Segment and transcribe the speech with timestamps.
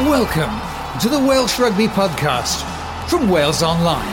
[0.00, 2.60] Welcome to the Welsh Rugby Podcast
[3.08, 4.04] from Wales Online.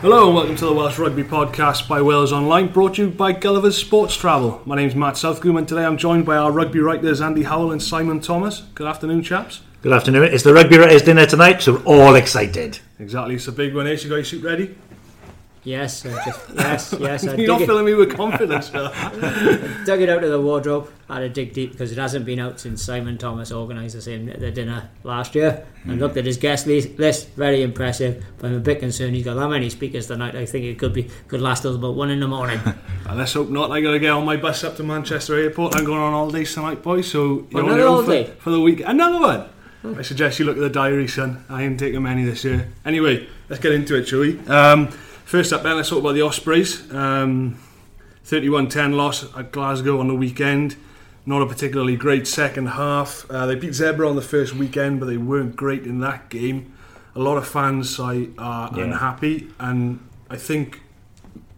[0.00, 3.30] Hello and welcome to the Welsh Rugby Podcast by Wales Online, brought to you by
[3.30, 4.60] Gulliver's Sports Travel.
[4.66, 7.80] My name's Matt Southcombe and today I'm joined by our rugby writers Andy Howell and
[7.80, 8.62] Simon Thomas.
[8.74, 9.60] Good afternoon, chaps.
[9.82, 10.24] Good afternoon.
[10.24, 12.80] It's the Rugby Writers dinner tonight, so we're all excited.
[12.98, 13.86] Exactly, it's a big one.
[13.86, 13.90] Eh?
[13.90, 14.76] Ace, you got your suit ready?
[15.64, 17.26] Yes, uh, just, yes, yes.
[17.26, 18.74] I You're not dig filling me with confidence, it,
[19.86, 20.90] dug it out of the wardrobe.
[21.08, 24.26] Had to dig deep because it hasn't been out since Simon Thomas organised the same
[24.26, 25.64] the dinner last year.
[25.84, 28.24] And looked at his guest list, very impressive.
[28.38, 29.14] But I'm a bit concerned.
[29.14, 30.34] He's got that many speakers tonight.
[30.34, 32.60] I think it could be could last till about one in the morning.
[33.06, 33.70] Uh, let's hope not.
[33.70, 35.76] I got to get on my bus up to Manchester Airport.
[35.76, 37.10] I'm going on all day tonight, boys.
[37.10, 38.24] So you're Well, on another your own holiday?
[38.24, 38.80] for, for the week.
[38.82, 39.98] Another one.
[39.98, 41.44] I suggest you look at the diary, son.
[41.50, 42.72] I ain't taking many this year.
[42.86, 44.38] Anyway, let's get into it, shall we?
[44.46, 44.88] Um,
[45.34, 46.92] first up, then, let's talk about the Ospreys.
[46.94, 47.58] Um,
[48.24, 50.76] 31-10 loss at Glasgow on the weekend.
[51.26, 53.28] Not a particularly great second half.
[53.28, 56.72] Uh, they beat Zebre on the first weekend, but they weren't great in that game.
[57.16, 58.84] A lot of fans I, are Yeah.
[58.84, 59.98] unhappy, and
[60.30, 60.82] I think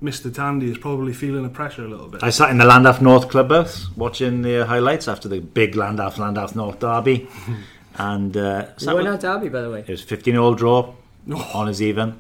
[0.02, 0.33] Mr.
[0.33, 2.22] Tandy is probably feeling the pressure a little bit.
[2.22, 6.14] I sat in the Llandaff North clubhouse watching the uh, highlights after the big Llandaff
[6.14, 7.28] Llandaff North derby,
[7.96, 9.80] and uh, you sat won with- that derby, by the way.
[9.80, 10.94] it was 15 all draw
[11.52, 12.18] on as even,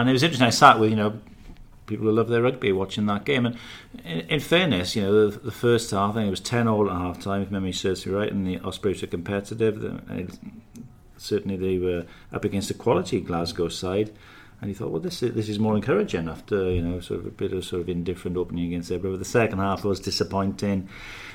[0.00, 0.46] and it was interesting.
[0.46, 1.20] I sat with you know
[1.86, 3.56] people who love their rugby watching that game, and
[4.04, 6.90] in, in fairness, you know the, the first half I think it was 10 all
[6.90, 9.84] at half time if memory serves me right, and the Ospreys were competitive.
[10.10, 10.38] It-
[11.18, 14.10] certainly they were up against a quality Glasgow side.
[14.60, 17.26] And you thought, well, this is, this is more encouraging after you know sort of
[17.26, 19.10] a bit of sort of indifferent opening against Zebre.
[19.10, 20.88] But the second half was disappointing.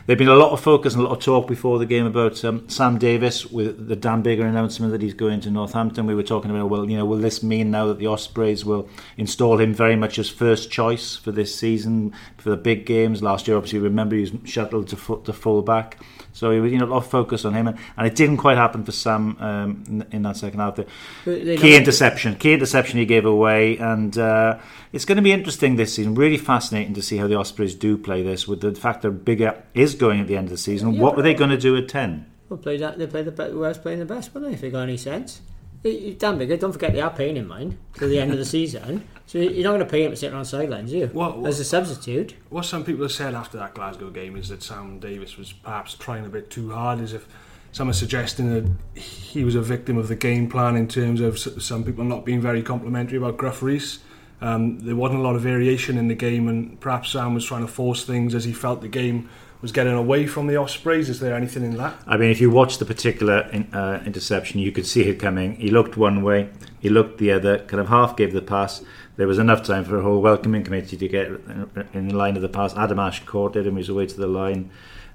[0.08, 2.46] There'd been a lot of focus and a lot of talk before the game about
[2.46, 6.06] um, Sam Davies with the Dan Biggar announcement that he's going to Northampton.
[6.06, 8.88] We were talking about, well, you know, will this mean now that the Ospreys will
[9.18, 13.22] install him very much as first choice for this season for the big games?
[13.22, 15.98] Last year, obviously, remember he was shuttled to to full back.
[16.38, 18.38] So he was, you know, a lot of focus on him, and, and it didn't
[18.38, 20.76] quite happen for Sam um, in, in that second half.
[20.76, 20.86] The
[21.26, 24.60] key interception, key interception he gave away, and uh,
[24.94, 26.14] it's going to be interesting this season.
[26.14, 28.48] Really fascinating to see how the Ospreys do play this.
[28.48, 31.16] With the fact that Biggar is going at the end of the season, Yeah, what
[31.16, 32.28] were they going to do at ten?
[32.50, 33.00] Well, play that.
[33.00, 34.56] They play the be- whoever's playing the best, wouldn't they?
[34.56, 35.42] If they got any sense.
[35.84, 39.08] Dan Biggar, don't forget they are paying in mind till the end of the season.
[39.28, 41.08] So you're not going to pay him to sit on sidelines, are you?
[41.08, 42.34] What- what- As a substitute.
[42.50, 45.96] What some people have said after that Glasgow game is that Sam Davies was perhaps
[45.96, 47.28] trying a bit too hard, as if
[47.74, 51.38] some are suggesting that he was a victim of the game plan in terms of
[51.38, 54.00] some people not being very complimentary about Gruff Rees.
[54.42, 57.66] Um, there wasn't a lot of variation in the game, and perhaps Sam was trying
[57.66, 59.28] to force things as he felt the game
[59.62, 61.10] was getting away from the Ospreys.
[61.10, 61.96] Is there anything in that?
[62.06, 65.56] I mean, if you watch the particular in, uh, interception, you could see it coming.
[65.56, 68.84] He looked one way, he looked the other, kind of half gave the pass.
[69.16, 72.36] There was enough time for a whole welcoming committee to get in- in the line
[72.36, 72.76] of the pass.
[72.78, 74.70] Adam Ashe caught it and he was away to the line.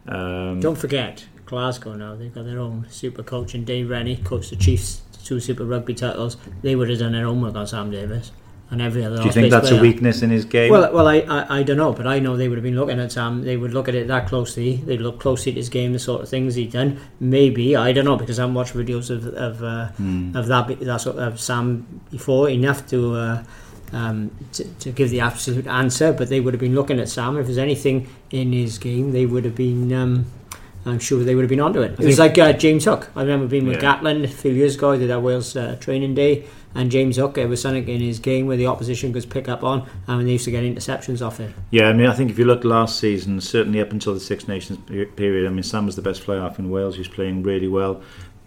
[0.08, 4.50] Um, Don't forget, Glasgow now, they've got their own super coach and Dave Rennie, coached
[4.50, 6.36] the Chiefs to two Super Rugby titles.
[6.62, 8.32] They would have done their homework on Sam Davies
[8.72, 10.72] and every other do you think that's a weakness in his game?
[10.72, 12.98] Well, well, I, I, I don't know, but I know they would have been looking
[12.98, 13.42] at Sam.
[13.44, 14.76] They would look at it that closely.
[14.76, 16.98] They'd look closely at his game, the sort of things he'd done.
[17.20, 20.34] Maybe I don't know because I haven't watched videos of of uh, Hmm.
[20.36, 23.14] of that that sort of Sam before enough to.
[23.14, 23.44] Uh,
[23.94, 27.36] um, to, to give the absolute answer, but they would have been looking at Sam.
[27.36, 29.92] If there's anything in his game, they would have been.
[29.92, 30.24] Um,
[30.86, 32.00] I'm sure they would have been onto it.
[32.00, 33.10] It was like uh, James Hook.
[33.14, 33.98] I remember being with Yeah.
[34.00, 34.92] Gatland a few years ago.
[34.92, 37.34] I did that Wales uh, training day, and James Hook.
[37.34, 40.32] There was something in his game where the opposition could pick up on, and they
[40.32, 41.52] used to get interceptions off it.
[41.70, 44.48] Yeah, I mean, I think if you look last season, certainly up until the Six
[44.48, 44.78] Nations
[45.16, 46.94] period, I mean, Sam was the best player half in Wales.
[46.94, 48.02] He was playing really well.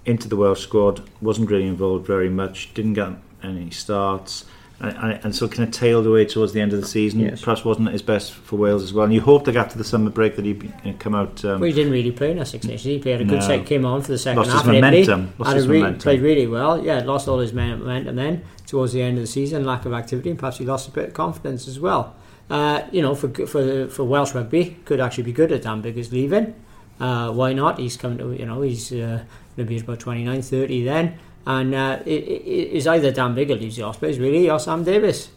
[0.06, 4.46] Into the Welsh squad, wasn't really involved very much, didn't get any starts,
[4.80, 7.22] and, and, so kind of tailed away towards the end of the season.
[7.22, 7.42] Yes.
[7.42, 9.06] Perhaps wasn't at his best for Wales as well.
[9.06, 11.44] And you hoped that after the summer break that he'd come out.
[11.46, 12.84] Um, Well, he didn't really play in that Six Nations.
[12.84, 13.48] He played a good No.
[13.48, 14.64] set, came on for the second Lost his half.
[14.66, 15.34] Italy, momentum.
[15.38, 16.02] Lost his re- momentum.
[16.02, 16.84] Played really well.
[16.84, 19.66] Yeah, lost all his men- momentum then towards the end of the season.
[19.66, 22.16] Lack of activity, and perhaps he lost a bit of confidence as well.
[22.50, 26.12] Uh, you know, for for for Welsh rugby, could actually be good at Dan Biggar's
[26.12, 26.54] leaving.
[27.00, 27.80] Uh, why not?
[27.80, 29.24] He's coming to you know he's uh,
[29.56, 32.44] going to be about 29, 30 then, and uh, it, it,
[32.76, 35.30] it's either Dan Biggar leaves the Ospreys really or Sam Davies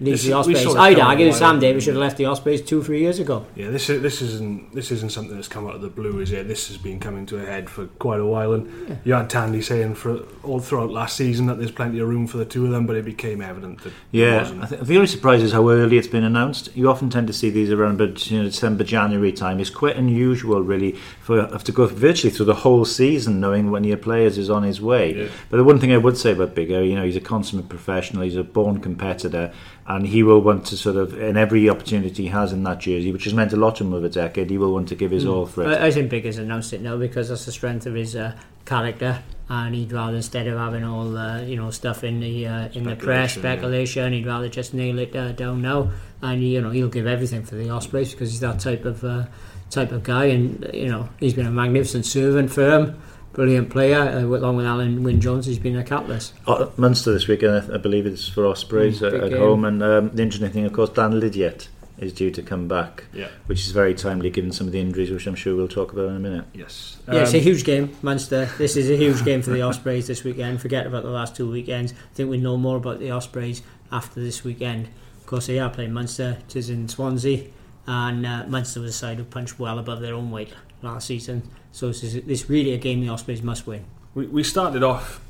[0.00, 0.62] leaves This- the Ospreys.
[0.62, 1.60] saw this I'd coming argue while Sam ago.
[1.60, 3.44] Davies should have left the Ospreys two, three years ago.
[3.54, 6.32] Yeah, this is this isn't this isn't something that's come out of the blue, is
[6.32, 6.48] it?
[6.48, 9.62] This has been coming to a head for quite a while, and you had Tandy
[9.62, 12.72] saying for all throughout last season that there's plenty of room for the two of
[12.72, 14.62] them, but it became evident that Yeah, wasn't.
[14.62, 16.70] I think the only surprise is how early it's been announced.
[16.74, 19.60] You often tend to see these around about you know, December, January time.
[19.60, 23.84] It's quite unusual, really, for have to go virtually through the whole season knowing when
[23.84, 25.14] your players is on his way.
[25.14, 25.26] Yeah.
[25.50, 28.22] But the one thing I would say about Biggar, you know, he's a consummate professional.
[28.22, 29.52] He's a born competitor.
[29.86, 33.12] And he will want to sort of, in every opportunity he has in that jersey,
[33.12, 35.10] which has meant a lot to him over a decade, he will want to give
[35.10, 35.78] his all for it.
[35.78, 38.34] I, think Biggar's announced it now because that's the strength of his uh,
[38.64, 42.68] character, and he'd rather instead of having all the you know stuff in the uh,
[42.72, 44.18] in the press Speculation, yeah.
[44.18, 45.90] he'd rather just nail it uh, down now,
[46.22, 49.26] and you know he'll give everything for the Ospreys because he's that type of uh,
[49.70, 53.02] type of guy, and you know he's been a magnificent servant for him.
[53.34, 56.34] Brilliant player, uh, along with Alun Wyn Jones, he's been a catalyst.
[56.46, 59.64] Uh, Munster this weekend, I, I believe it's for Ospreys Mm, at, at home.
[59.64, 61.66] And um, the interesting thing, of course, Dan Lydiate
[61.98, 63.28] is due to come back, Yeah.
[63.46, 66.10] which is very timely given some of the injuries, which I'm sure we'll talk about
[66.10, 66.44] in a minute.
[66.54, 66.96] Yes.
[67.08, 68.48] Yeah, it's a Um, huge game, Munster.
[68.58, 70.60] This is a huge game for the Ospreys this weekend.
[70.60, 71.92] Forget about the last two weekends.
[71.92, 74.86] I think we know more about the Ospreys after this weekend.
[75.18, 76.38] Of course, they are playing Munster.
[76.48, 77.44] It is in Swansea,
[77.86, 80.52] and uh, Munster was a side who punched well above their own weight
[80.82, 81.42] last season.
[81.74, 83.84] So this is this really a game the Ospreys must win.
[84.14, 85.20] We, we started off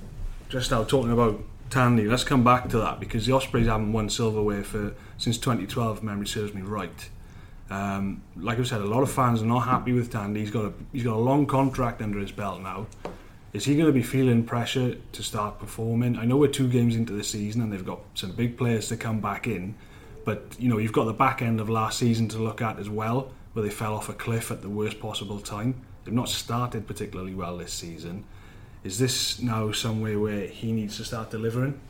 [0.51, 2.07] just now talking about Tandy.
[2.07, 6.03] Let's come back to that because the Ospreys haven't won silverware for since 2012, if
[6.03, 7.09] memory serves me right.
[7.71, 10.41] Um, like I said, a lot of fans are not happy with Tandy.
[10.41, 12.89] He's got a he's got a long contract under his belt now.
[13.55, 16.19] Is he going to be feeling pressure to start performing?
[16.19, 18.99] I know we're two games into the season and they've got some big players to
[18.99, 19.77] come back in,
[20.27, 22.91] but you know you've got the back end of last season to look at as
[22.91, 25.75] well, where they fell off a cliff at the worst possible time.
[26.05, 28.25] They've not started particularly well this season.
[28.83, 31.81] Is this now somewhere where he needs to start delivering?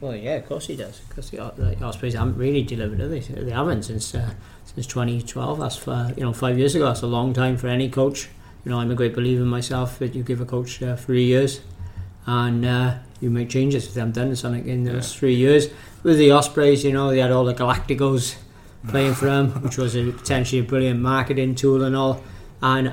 [0.00, 1.00] Well, yeah, of course he does.
[1.08, 3.20] Because the, the Ospreys haven't really delivered, have they?
[3.20, 4.34] They haven't since uh,
[4.64, 5.60] since 2012.
[5.60, 6.86] That's for, you know five years ago.
[6.86, 8.28] That's a long time for any coach.
[8.64, 11.60] You know, I'm a great believer myself that you give a coach uh, three years,
[12.26, 13.86] and uh, you make changes.
[13.86, 15.68] If they haven't done something in those three years,
[16.02, 18.36] with the Ospreys, you know, they had all the Galacticos
[18.88, 22.22] playing for them, which was a, potentially a brilliant marketing tool and all.
[22.64, 22.92] And uh,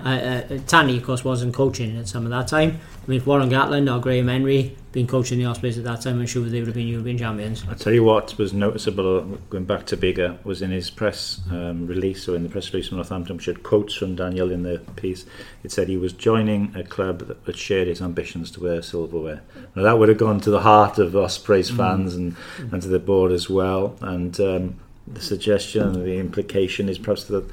[0.56, 2.80] uh, Tandy, of course, wasn't coaching at some of that time.
[3.04, 6.20] I mean, if Warren Gatland or Graham Henry been coaching the Ospreys at that time,
[6.20, 7.64] I'm sure they would have been European champions.
[7.70, 9.22] I'll tell you what was noticeable
[9.52, 12.88] going back to Biggar was in his press um, release, or in the press release
[12.88, 15.28] from Northampton, which had quotes from Daniel in the piece.
[15.64, 19.42] It said he was joining a club that, shared his ambitions to wear silverware.
[19.76, 22.36] Now that would have gone to the heart of Ospreys fans and,
[22.72, 23.96] and to the board as well.
[24.02, 24.80] And um,
[25.14, 27.46] the suggestion, the implication is perhaps that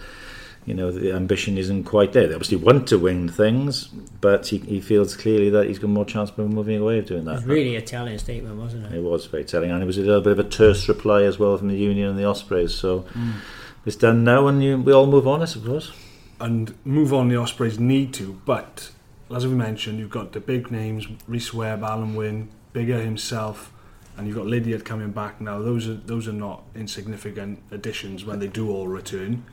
[0.66, 2.26] you know the ambition isn't quite there.
[2.26, 3.86] They obviously want to win things,
[4.20, 7.22] but he, he feels clearly that he's got more chance of moving away of doing
[7.22, 7.34] It that.
[7.34, 8.96] was really a telling statement, wasn't it?
[8.96, 11.38] It was very telling, and it was a little bit of a terse reply as
[11.38, 12.74] well from the Union and the Ospreys.
[12.74, 13.34] So mm.
[13.84, 15.92] it's done now, and you, we all move on, I suppose.
[16.40, 17.28] and move on.
[17.28, 18.90] The Ospreys need to, but
[19.34, 23.72] as we mentioned, you've got the big names: Rhys Webb, Alun Wyn, Biggar himself,
[24.16, 25.60] and you've got Lydiate coming back now.
[25.60, 29.44] Those are those are not insignificant additions when they do all return.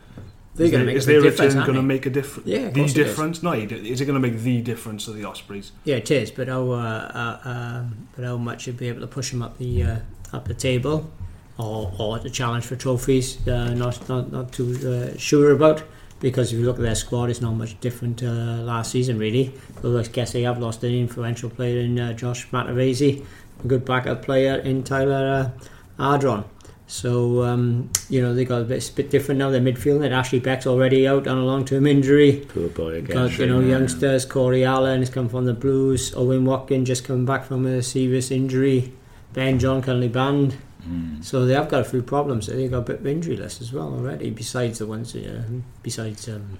[0.54, 2.46] They're is their- make is their return going to make a difference?
[2.46, 3.42] Yeah, the difference.
[3.42, 5.72] No, is it going to make the difference to the Ospreys?
[5.84, 6.30] Yeah, it is.
[6.30, 9.58] But how, uh, uh, um, but how much you'd be able to push them up
[9.58, 9.96] the uh,
[10.32, 11.10] up the table,
[11.58, 13.46] or or the challenge for trophies?
[13.48, 14.68] Uh, not not not too
[15.14, 15.82] uh, sure about.
[16.20, 18.26] Because if you look at their squad, it's not much different uh,
[18.62, 19.52] last season, really.
[19.82, 23.22] Although I guess they have lost an influential player in uh, Josh Matavesi,
[23.66, 25.52] good backup player in Tyler
[25.98, 26.44] uh, Ardron.
[26.86, 29.50] So um, you know they got a bit, a bit different now.
[29.50, 32.44] Their midfield, that Ashley Beck's already out on a long-term injury.
[32.48, 33.16] Poor boy again.
[33.16, 33.68] Got you know Yeah.
[33.78, 34.26] youngsters.
[34.26, 36.14] Cory Allen has come from the Blues.
[36.14, 38.92] Owen Watkin just come back from a serious injury.
[39.32, 40.56] Ben John currently banned.
[40.86, 41.24] Mm.
[41.24, 42.46] So they have got a few problems.
[42.48, 44.28] They've got a bit of injury list as well already.
[44.30, 45.42] Besides the ones, uh,
[45.82, 46.58] besides um,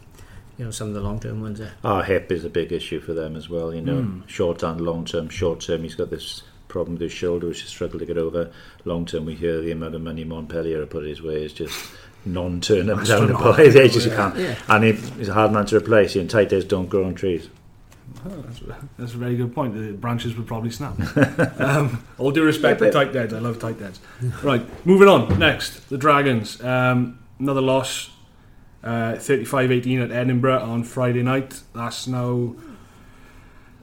[0.57, 1.61] you know some of the long-term ones.
[1.61, 3.75] Uh, Arhip is a big issue for them as well.
[3.75, 4.23] You know, Mm.
[4.27, 5.29] short and long term.
[5.29, 6.43] Short term, he's got this
[6.75, 8.51] problem with his shoulder, which he's struggled to get over.
[8.85, 11.73] Long term, we hear the amount of money Montpellier have put his way is just
[12.27, 13.55] non-turn up down the ball.
[13.59, 14.17] It's just Yeah.
[14.17, 14.37] can't.
[14.37, 16.17] yeah, And he- he's a hard man to replace.
[16.17, 17.49] You know, tight days don't grow on trees.
[18.27, 18.61] Oh, that's,
[18.99, 19.75] that's a very good point.
[19.77, 20.95] The branches would probably snap.
[21.61, 23.33] um, all due respect Yeah, to tight heads.
[23.33, 24.01] I love tight heads.
[24.43, 25.39] right, moving on.
[25.39, 26.61] Next, the Dragons.
[26.63, 28.11] Um, another loss.
[28.83, 31.63] Uh, 35-18 at Edinburgh on Friday night.
[31.73, 32.55] That's now...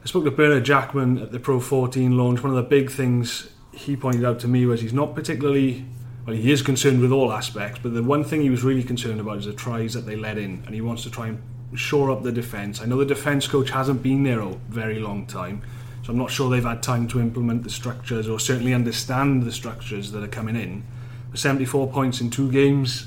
[0.02, 2.42] I spoke to Bernard Jackman at the Pro 14 launch.
[2.42, 5.84] One of the big things he pointed out to me was he's not particularly...
[6.26, 9.20] Well, he is concerned with all aspects, but the one thing he was really concerned
[9.20, 11.40] about is the tries that they let in, and he wants to try and
[11.74, 12.80] shore up the defence.
[12.80, 15.62] I know the defence coach hasn't been there a very long time,
[16.04, 19.52] so I'm not sure they've had time to implement the structures or certainly understand the
[19.52, 20.82] structures that are coming in.
[21.30, 23.06] But 74 points in two games,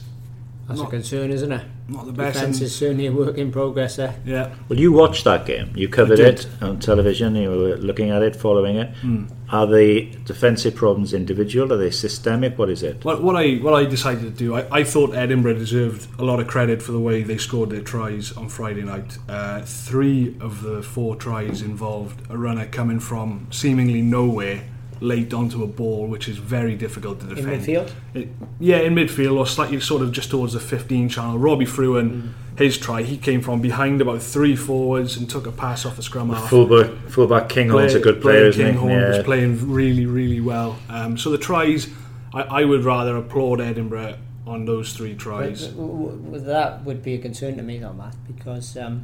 [0.67, 1.61] that's Not- a concern, isn't it?
[1.87, 2.33] not the best.
[2.33, 4.15] Defence and- is certainly a work in progress there.
[4.25, 5.69] yeah, Well, you watched that game.
[5.75, 7.35] You covered it on television.
[7.35, 8.89] You were looking at it, following it.
[9.01, 9.25] Hmm.
[9.51, 11.71] Are the defensive problems individual?
[11.71, 12.57] Are they systemic?
[12.57, 13.05] What is it?
[13.05, 16.39] What, what I what I decided to do, I, I thought Edinburgh deserved a lot
[16.39, 19.19] of credit for the way they scored their tries on Friday night.
[19.29, 24.63] Uh, three of the four tries involved a runner coming from seemingly nowhere
[25.05, 27.61] late onto a ball, which is very difficult to In defend.
[27.63, 27.89] midfield?
[28.13, 31.37] It- yeah, in midfield or slightly sort of just towards the 15 channel.
[31.37, 32.29] Robbie Fruean, Mm.
[32.57, 36.01] his try, he came from behind about three forwards and took a pass off the
[36.03, 36.49] scrum half.
[36.49, 38.71] Fullback, fullback Kinghorn's a good player, isn't he?
[38.71, 40.77] Kinghorn was playing really, really well.
[40.89, 41.87] Um, so the tries,
[42.33, 44.15] I, I would rather applaud Edinburgh
[44.47, 45.67] on those three tries.
[45.67, 49.03] But, w- w- that would be a concern to me, though, Matt, because um,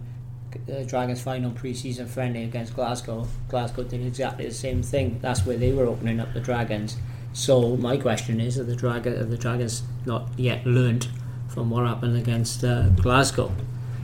[0.65, 5.19] the Dragons' final pre-season friendly against Glasgow, Glasgow did exactly the same thing.
[5.21, 6.97] That's where they were opening up the Dragons.
[7.33, 11.07] So my question is: Have the Dragon, have the Dragons not yet learned
[11.47, 13.51] from what happened against uh, Glasgow?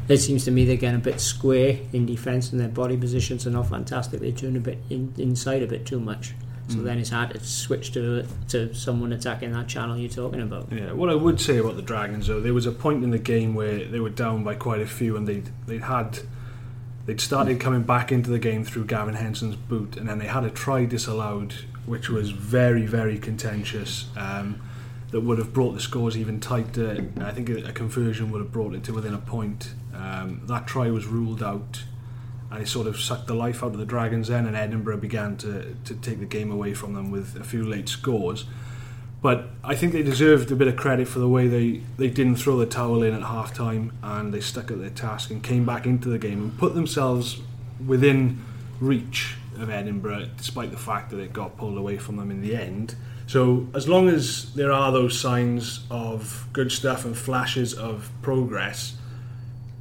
[0.07, 3.45] It seems to me they're getting a bit square in defence, and their body positions
[3.45, 4.21] are not fantastic.
[4.21, 6.33] They turn a bit in, inside a bit too much.
[6.69, 10.67] So then it's hard to switch to to someone attacking that channel you're talking about.
[10.71, 13.19] Yeah, what I would say about the Dragons though, there was a point in the
[13.19, 16.19] game where they were down by quite a few, and they'd they'd had
[17.07, 20.43] they'd started coming back into the game through Gavin Henson's boot, and then they had
[20.43, 21.53] a try disallowed,
[21.87, 24.05] which was very very contentious.
[24.15, 24.61] Um,
[25.11, 27.07] that would have brought the scores even tighter.
[27.21, 29.73] I think a, conversion would have brought it to within a point.
[29.93, 31.83] Um, that try was ruled out,
[32.51, 34.27] and it sort of sucked the life out of the Dragons.
[34.27, 37.65] Then, and Edinburgh began to to take the game away from them with a few
[37.65, 38.45] late scores.
[39.21, 42.35] But I think they deserved a bit of credit for the way they, they didn't
[42.35, 45.65] throw the towel in at half time and they stuck at their task and came
[45.65, 47.41] back into the game and put themselves
[47.85, 48.43] within
[48.79, 52.55] reach of Edinburgh, despite the fact that it got pulled away from them in the
[52.55, 52.95] end.
[53.25, 58.95] So, as long as there are those signs of good stuff and flashes of progress,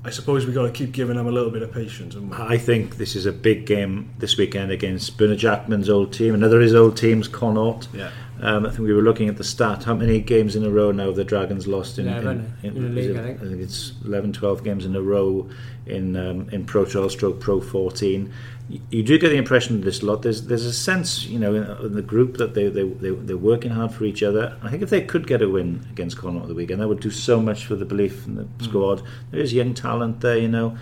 [0.04, 2.16] I suppose we've got to keep giving them a little bit of patience.
[2.32, 6.34] I think this is a big game this weekend against Bernard Jackman's old team.
[6.34, 7.88] Another of his old teams, Connacht.
[7.92, 8.10] Yeah.
[8.40, 9.84] Um, I think we were looking at the stat.
[9.84, 12.82] How many games in a row now have the Dragons lost in, Eleven in, in
[12.82, 13.60] the league, it- I think.
[13.60, 15.48] it's 11, 12 games in a row
[15.86, 18.30] in um, in Pro 12 stroke Pro 14.
[18.68, 20.22] You, you do get the impression of this lot.
[20.22, 23.36] There's there's a sense, you know, in, in the group that they, they, they, they're
[23.38, 24.56] working hard for each other.
[24.62, 27.00] I think if they could get a win against Connacht at the weekend, that would
[27.00, 28.62] do so much for the belief in the Mm.
[28.64, 29.02] squad.
[29.30, 30.76] There is young talent there, you know.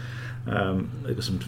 [0.46, 1.38] Um, they've got some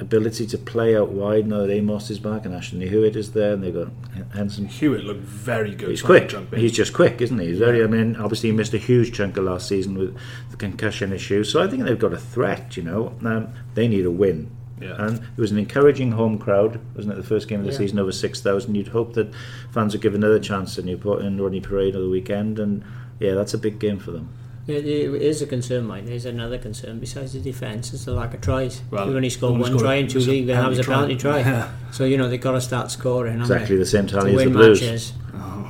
[0.00, 3.52] ability to play out wide now that Amos is back and Ashton Hewitt is there,
[3.52, 3.88] and they've got
[4.34, 4.66] Henson.
[4.66, 5.90] Hewitt looked very good.
[5.90, 6.28] He's trying quick.
[6.30, 6.54] jump.
[6.54, 7.48] He's just quick, isn't he?
[7.48, 7.82] He's very.
[7.84, 10.16] I mean, obviously he missed a huge chunk of last season with
[10.50, 11.44] the concussion issue.
[11.44, 12.76] So I think they've got a threat.
[12.76, 14.50] You know, um, they need a win.
[14.80, 14.94] Yeah.
[14.98, 17.16] And it was an encouraging home crowd, wasn't it?
[17.16, 17.78] The first game of the Yeah.
[17.78, 18.74] season, over six thousand.
[18.76, 19.30] You'd hope that
[19.70, 22.82] fans would give another chance to Newport in Rodney Parade of the weekend, and
[23.18, 24.30] yeah, that's a big game for them.
[24.66, 26.06] It, it is a concern, mate.
[26.06, 28.82] There's another concern besides the defence is the lack of tries.
[28.90, 30.84] Well, We've only scored one scored- try in two it league, and that was a
[30.84, 31.42] penalty penalty try.
[31.42, 31.50] try.
[31.52, 31.70] Yeah.
[31.92, 33.40] So you know they've got to start scoring.
[33.40, 34.80] Exactly the same tally as the win Blues.
[34.80, 35.12] matches.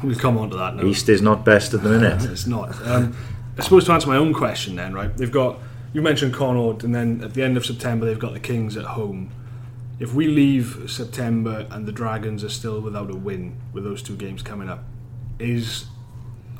[0.02, 0.84] We'll come on to that now.
[0.84, 2.24] East is not best at the minute.
[2.30, 2.74] it's not.
[2.86, 3.14] Um,
[3.58, 5.14] I suppose to answer my own question, then, right?
[5.16, 5.58] They've got
[5.92, 8.84] you mentioned Connacht, and then at the end of September they've got the Kings at
[8.84, 9.30] home.
[9.98, 14.16] If we leave September and the Dragons are still without a win with those two
[14.16, 14.82] games coming up,
[15.38, 15.84] is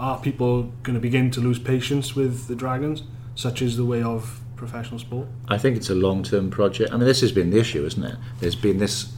[0.00, 3.02] are people going to begin to lose patience with the Dragons,
[3.34, 5.28] such is the way of professional sport?
[5.48, 6.92] I think it's a long term project.
[6.92, 8.16] I mean, this has been the issue, isn't it?
[8.40, 9.12] There's been this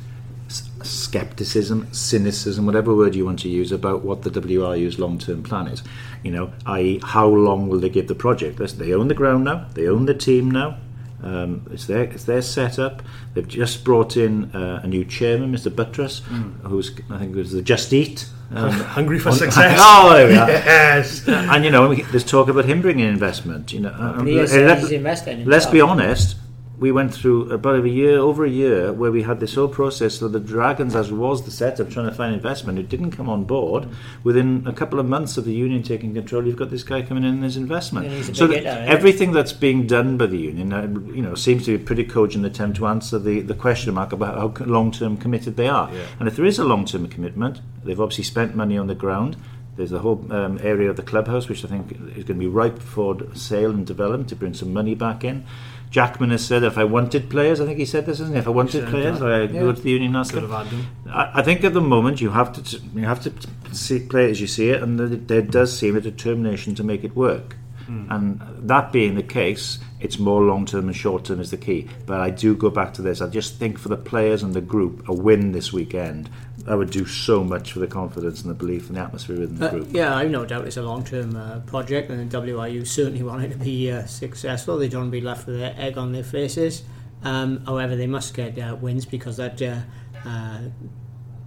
[0.83, 5.69] skepticism, cynicism, whatever word you want to use, about what the WRU's long term plan
[5.69, 5.83] is.
[6.25, 8.59] You know, i.e., how long will they give the project?
[8.59, 10.79] Listen, they own the ground now, they own the team now.
[11.23, 13.01] Um, it's their it's their setup.
[13.35, 15.75] They've just brought in uh, a new chairman, Mr.
[15.75, 16.21] Buttress,
[16.65, 18.29] who's I think was the Just Eat.
[18.55, 19.79] Um, Hungry for on- success.
[19.81, 20.49] oh, there we are.
[20.49, 21.27] Yes.
[21.27, 23.73] and you know, we- there's talk about him bringing investment.
[23.73, 25.45] You know, he is, Uh, let- he's investing.
[25.47, 26.37] Let's be honest.
[26.83, 30.19] We went through about a year, over a year, where we had this whole process.
[30.19, 33.45] So the Dragons, as was the setup, trying to find investment, it didn't come on
[33.45, 33.89] board.
[34.25, 37.23] Within a couple of months of the union taking control, you've got this guy coming
[37.23, 38.09] in and his investment.
[38.09, 38.93] And so big that hitter, yeah.
[38.93, 40.83] everything that's being done by the union, uh,
[41.15, 44.13] you know, seems to be a pretty cogent attempt to answer the, the question mark
[44.13, 45.89] about how long term committed they are.
[45.95, 46.07] Yeah.
[46.19, 49.37] And if there is a long term commitment, they've obviously spent money on the ground.
[49.77, 52.49] There's the whole um, area of the clubhouse, which I think is going to be
[52.49, 55.47] ripe for sale and development to bring some money back in.
[55.93, 58.39] Jackman has said if I wanted players, I think he said this, isn't he?
[58.41, 59.43] If I wanted players, uh, that.
[59.43, 60.87] I'd go to the union and Could have had them.
[61.11, 63.33] I, I think at the moment you have to you have to
[63.73, 67.05] see, play as you see it, and there- there does seem a determination to make
[67.05, 67.57] it work.
[67.87, 68.07] Hmm.
[68.11, 71.89] And that being the case, it's more long term and short term is the key.
[72.07, 73.21] But I do go back to this.
[73.21, 76.31] I just think for the players and the group, a win this weekend
[76.67, 79.59] that would do so much for the confidence and the belief and the atmosphere within
[79.59, 79.89] the Uh, group.
[79.91, 83.53] yeah, I've no doubt it's a long-term uh, project, and the WRU certainly want it
[83.53, 84.79] to be uh, successful.
[84.79, 86.83] They don't want to be left with their egg on their faces.
[87.25, 89.79] Um, however, they must get uh, wins because that uh,
[90.25, 90.59] uh,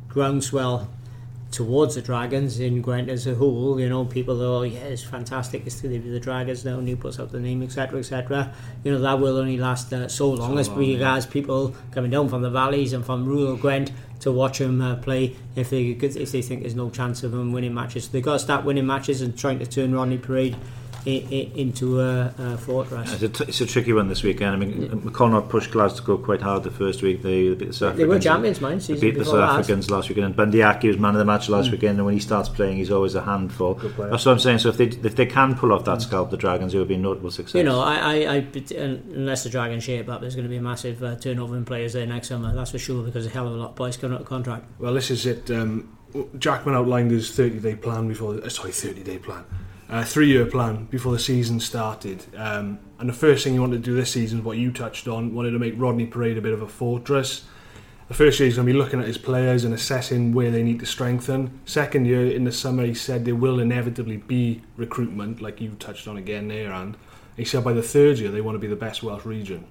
[0.07, 0.89] groundswell
[1.51, 3.79] towards the Dragons in Gwent as a whole.
[3.79, 5.65] You know, people are, oh yeah, it's fantastic.
[5.65, 6.79] It's to be the Dragons now.
[6.79, 8.53] New puts up the name, etc., etc.
[8.83, 11.21] You know, that will only last uh, so long So as long, we yeah.
[11.29, 15.35] people coming down from the valleys and from rural Gwent to watch them uh, play
[15.55, 18.09] if they if they think there's no chance of them winning matches.
[18.09, 20.55] They've got to start winning matches and trying to turn Rodney Parade
[21.05, 23.13] into a, a fortress.
[23.13, 24.51] It's a, t- it's a tricky one this weekend.
[24.51, 27.21] I mean, McConnell pushed Glasgow quite hard the first week.
[27.21, 28.81] They, they beat the South They were champions, mind.
[28.81, 29.35] They Season beat the South.
[29.35, 31.97] Africans last weekend, and Bundee Aki was man of the match last weekend.
[31.97, 33.75] And when he starts playing, he's always a handful.
[33.75, 34.59] That's what I'm saying.
[34.59, 36.95] So if they if they can pull off that scalp, the Dragons, it would be
[36.95, 37.55] a notable success.
[37.55, 40.61] You know, I, I, I unless the Dragons shape up, there's going to be a
[40.61, 42.53] massive uh, turnover in players there next summer.
[42.53, 44.65] That's for sure because a hell of a lot of boys coming out of contract.
[44.79, 45.51] Well, this is it.
[45.51, 45.95] Um,
[46.37, 49.43] Jackman outlined his 30 day plan before, uh, sorry, 30 day plan,
[49.95, 52.25] uh, three year plan before the season started.
[52.35, 55.07] Um, and the first thing he wanted to do this season is what you touched
[55.07, 57.45] on, wanted to make Rodney Parade a bit of a fortress.
[58.09, 60.63] The first year he's going to be looking at his players and assessing where they
[60.63, 61.61] need to strengthen.
[61.63, 66.09] Second year in the summer, he said there will inevitably be recruitment, like you touched
[66.09, 66.97] on again there, and
[67.37, 69.65] he said by the third year they want to be the best Welsh region.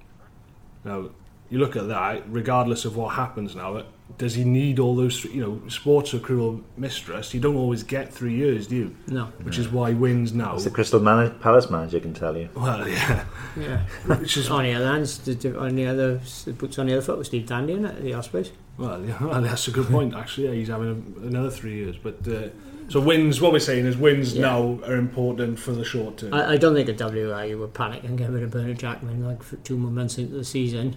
[0.83, 1.11] Now,
[1.51, 3.83] you look at that, regardless of what happens now,
[4.17, 7.33] does he need all those, you know, sports are cruel mistress.
[7.33, 8.95] You don't always get three years, do you?
[9.07, 9.25] No.
[9.43, 10.55] Which is why he wins now.
[10.55, 12.47] It's the Crystal Man- Palace manager can tell you.
[12.55, 13.25] Well, yeah.
[13.59, 13.81] Yeah.
[14.05, 16.93] Which is, on the other hand, the- the- on the other the boots on the
[16.93, 18.51] other foot with Steve Tandy in it, the Ospreys.
[18.77, 20.47] well, yeah, well, that's a good point, actually.
[20.47, 21.97] Yeah, he's having a, another three years.
[21.97, 22.49] But uh,
[22.89, 24.41] so wins, what we're saying is wins Yeah.
[24.43, 26.33] now are important for the short term.
[26.33, 29.41] I, I don't think the WRU would panic and get rid of Bernard Jackman like
[29.43, 30.95] for two more months into the season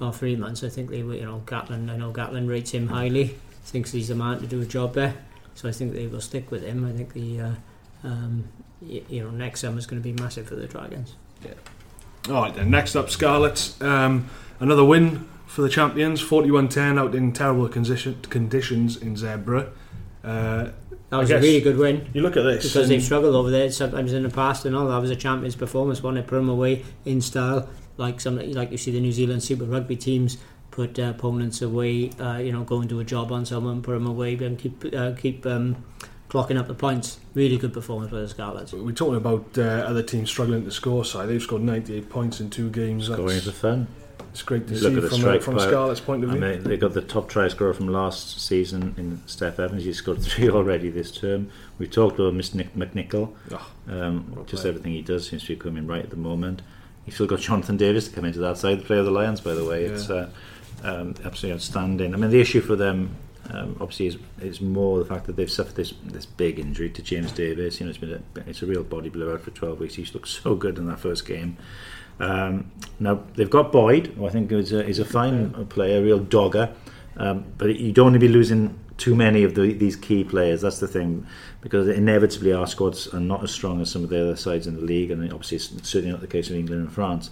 [0.00, 0.62] or three months.
[0.64, 1.90] I think they were, you know, Gatland.
[1.90, 5.14] I know Gatland rates him highly, thinks he's the man to do a job there.
[5.54, 6.84] So I think they will stick with him.
[6.86, 7.50] I think the, uh,
[8.04, 8.44] um,
[8.80, 11.14] y- you know, next summer's going to be massive for the Dragons.
[11.44, 11.52] Yeah.
[12.28, 12.70] All right, then.
[12.70, 13.80] Next up, Scarlets.
[13.82, 14.28] Um,
[14.60, 16.22] another win for the champions.
[16.22, 19.68] 41-10 out in terrible condition, conditions in Zebre.
[20.24, 20.70] Uh,
[21.10, 22.08] That was a really good win.
[22.14, 22.68] you look at this.
[22.72, 24.86] because they've struggled over there sometimes in the past and all.
[24.88, 28.70] That was a champions performance, one they put them away in style, like some like
[28.70, 30.38] you see the New Zealand Super Rugby teams
[30.70, 32.10] put uh, opponents away.
[32.18, 34.84] Uh, you know, go and do a job on someone, put them away, and keep
[34.94, 35.84] uh, keep um,
[36.28, 37.18] clocking up the points.
[37.34, 38.72] Really good performance by the Scarlets.
[38.72, 41.28] We're talking about uh, other teams struggling to score side.
[41.28, 43.08] They've scored 98 points in two games.
[43.08, 43.86] Going That's, for fun.
[44.30, 45.60] it's great to Look see at the from, a, from a.
[45.60, 46.40] Scarlet's point of I view.
[46.42, 49.84] mean, they got the top try scorer from last season in Steff Evans.
[49.84, 51.50] He's scored three already this term.
[51.78, 52.54] We've talked about Mr.
[52.54, 53.34] Nick McNicholl.
[53.52, 56.62] Oh, Um, just everything he does seems to be coming right at the moment.
[57.06, 59.40] You've still got Jonathan Davies to come into that side, the player of the Lions,
[59.40, 59.84] by the way.
[59.84, 60.30] It's uh,
[60.82, 62.14] um, absolutely outstanding.
[62.14, 63.16] I mean, the issue for them,
[63.50, 67.02] um, obviously, is, is more the fact that they've suffered this this big injury to
[67.02, 67.80] James Davies.
[67.80, 69.94] You know, it's been a, it's a real body blow out for 12 weeks.
[69.94, 71.56] He's looked so good in that first game.
[72.20, 76.02] Um, now they've got Boyd, who I think is a, is a fine player, a
[76.02, 76.72] real dogger.
[77.16, 80.62] Um, but you don't want to be losing too many of the, these key players.
[80.62, 81.26] That's the thing,
[81.60, 84.76] because inevitably our squads are not as strong as some of the other sides in
[84.76, 87.30] the league, and obviously it's certainly not the case in England and France.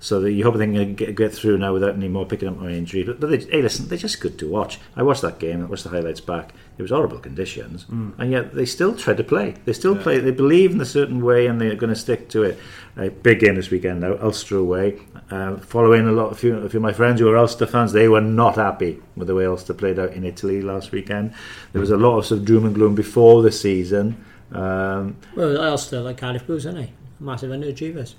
[0.00, 2.56] So that you hope they can get, get through now without any more picking up
[2.58, 3.02] more injury.
[3.02, 4.78] But, but they, hey, listen, they're just good to watch.
[4.94, 5.60] I watched that game.
[5.60, 6.52] I watched the highlights back.
[6.78, 9.56] It was horrible conditions, and yet they still try to play.
[9.64, 10.02] They still Yeah.
[10.04, 10.18] play.
[10.20, 12.58] They believe in a certain way, and they're going to stick to it.
[12.96, 15.00] A big game this weekend now, Ulster away.
[15.32, 17.92] Uh, following a lot, a few, a few of my friends who are Ulster fans,
[17.92, 21.32] they were not happy with the way Ulster played out in Italy last weekend.
[21.72, 24.24] There was a lot of sort of doom and gloom before the season.
[24.52, 26.92] Um, Well, Ulster like Cardiff Blues, aren't they?
[27.18, 28.14] Massive underachievers.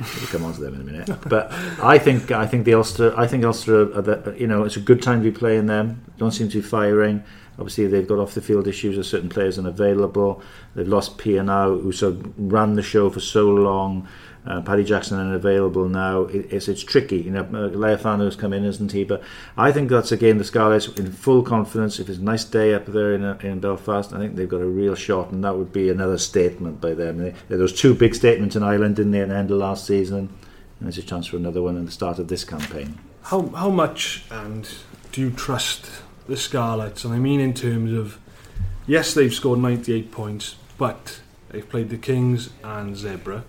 [0.00, 1.10] We'll come on to them in a minute.
[1.28, 4.80] But I think I think the Ulster I think Ulster the, you know it's a
[4.80, 6.04] good time to be playing them.
[6.16, 7.22] Don't seem to be firing.
[7.58, 10.42] Obviously they've got off the field issues with certain players unavailable.
[10.74, 14.08] They've lost Pia now, who sort of ran the show for so long.
[14.46, 16.22] Uh, Paddy Jackson unavailable now.
[16.22, 17.18] It, it's it's tricky.
[17.18, 19.04] You know, uh, Lealiifano's come in, isn't he?
[19.04, 19.22] But
[19.56, 21.98] I think that's again the Scarlets in full confidence.
[21.98, 24.62] If it's a nice day up there in, uh, in Belfast, I think they've got
[24.62, 27.18] a real shot, and that would be another statement by them.
[27.18, 29.86] They, there was two big statements in Ireland, didn't they, at the end of last
[29.86, 30.18] season?
[30.18, 32.98] And there's a chance for another one at the start of this campaign.
[33.24, 34.66] How how much and
[35.12, 35.90] do you trust
[36.26, 37.04] the Scarlets?
[37.04, 38.18] And I mean in terms of
[38.86, 43.42] yes, they've scored 98 points, but they've played the Kings and Zebre.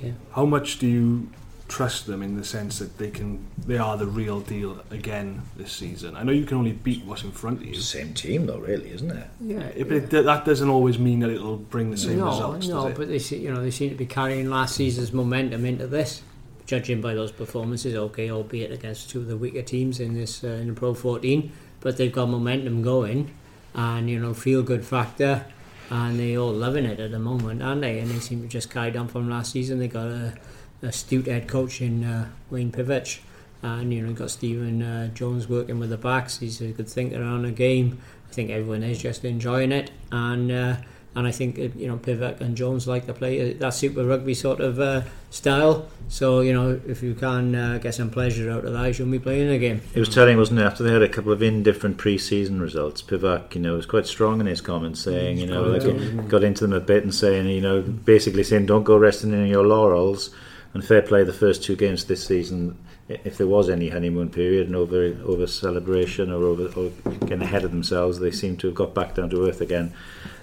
[0.00, 0.12] Yeah.
[0.32, 1.28] How much do you
[1.66, 5.72] trust them in the sense that they can they are the real deal again this
[5.72, 6.16] season?
[6.16, 7.74] I know you can only beat what's in front of you.
[7.74, 9.26] same team, though, really, isn't it?
[9.40, 12.68] Yeah, Yeah, but it, that doesn't always mean that it'll bring the same no, results,
[12.68, 12.96] no, does it?
[12.96, 16.22] but they you know they seem to be carrying last season's momentum into this.
[16.66, 20.48] Judging by those performances, okay, albeit against two of the weaker teams in this uh,
[20.48, 23.34] in the Pro 14, but they've got momentum going,
[23.74, 25.44] and you know feel good factor,
[25.90, 27.98] and they're all loving it at the moment, aren't they?
[27.98, 29.78] And they seem to just carry on from last season.
[29.78, 30.34] They got a
[30.82, 33.20] astute head coach in uh, Wayne Pivac.
[33.62, 36.38] and you know got Stephen uh, Jones working with the backs.
[36.38, 37.98] He's a good thinker on the game.
[38.28, 40.76] I think everyone is just enjoying it, and uh,
[41.16, 44.04] and I think uh, you know Pivac and Jones like to play uh, that Super
[44.04, 45.88] Rugby sort of uh, style.
[46.08, 49.10] So you know if you can uh, get some pleasure out of that, you should
[49.10, 49.80] be playing the game.
[49.94, 50.64] It was telling, wasn't it?
[50.64, 54.40] After they had a couple of indifferent pre-season results, Pivac, you know, was quite strong
[54.40, 57.60] in his comments, saying, you know, like, got into them a bit and saying, you
[57.60, 60.34] know, basically saying, don't go resting in your laurels.
[60.72, 62.76] And fair play, the first two games this season,
[63.08, 66.90] if there was any honeymoon period and over over celebration or over or
[67.26, 69.94] getting ahead of themselves, they seem to have got back down to earth again.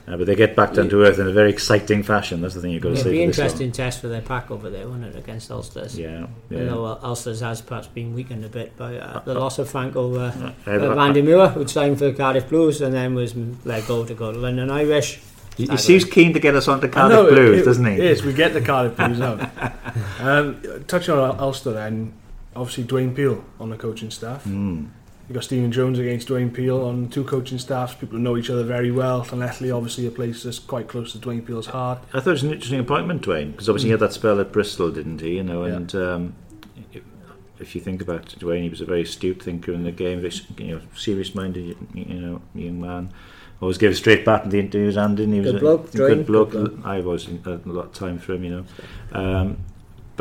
[0.07, 2.41] Uh, but they get back down to earth in a very exciting fashion.
[2.41, 3.11] That's the thing you've got to It'd say.
[3.11, 3.45] be for an this one.
[3.45, 5.97] interesting test for their pack over there, wouldn't it, against Ulster's?
[5.97, 6.63] Yeah, You yeah.
[6.65, 10.51] know, Ulster's has perhaps been weakened a bit by uh, the loss of Franco uh,
[10.65, 13.87] I- uh, Van der Merwe, who'd signed for the Cardiff Blues and then was let
[13.87, 15.19] go to go to London Irish.
[15.57, 17.97] He, he seems keen to get us onto I Cardiff know, Blues, it- doesn't he?
[17.97, 19.51] Yes, we get the Cardiff Blues out.
[20.19, 22.13] um, touching on Ulster then,
[22.55, 24.43] obviously Dwayne Peel on the coaching staff.
[24.45, 24.89] Mm.
[25.31, 27.93] You've got Stephen Jones against Dwayne Peel on two coaching staffs.
[27.95, 29.23] People who know each other very well.
[29.23, 31.99] Llanelli, obviously, a place that's quite close to Dwayne Peel's heart.
[32.13, 34.51] I thought it was an interesting appointment, Dwayne, because obviously he had that spell at
[34.51, 35.37] Bristol, didn't he?
[35.37, 35.75] You know, Yeah.
[35.75, 36.35] and um,
[37.61, 40.33] if, you think about Dwayne, he was a very astute thinker in the game, very
[40.57, 43.09] you know, serious-minded, you know, young man.
[43.61, 45.39] Always gave a straight bat in the interviews, and didn't he?
[45.39, 46.51] He was Good bloke, a good Dwayne, bloke.
[46.51, 46.85] good bloke.
[46.85, 48.65] I've always had a lot of time for him, you know.
[49.13, 49.57] Um,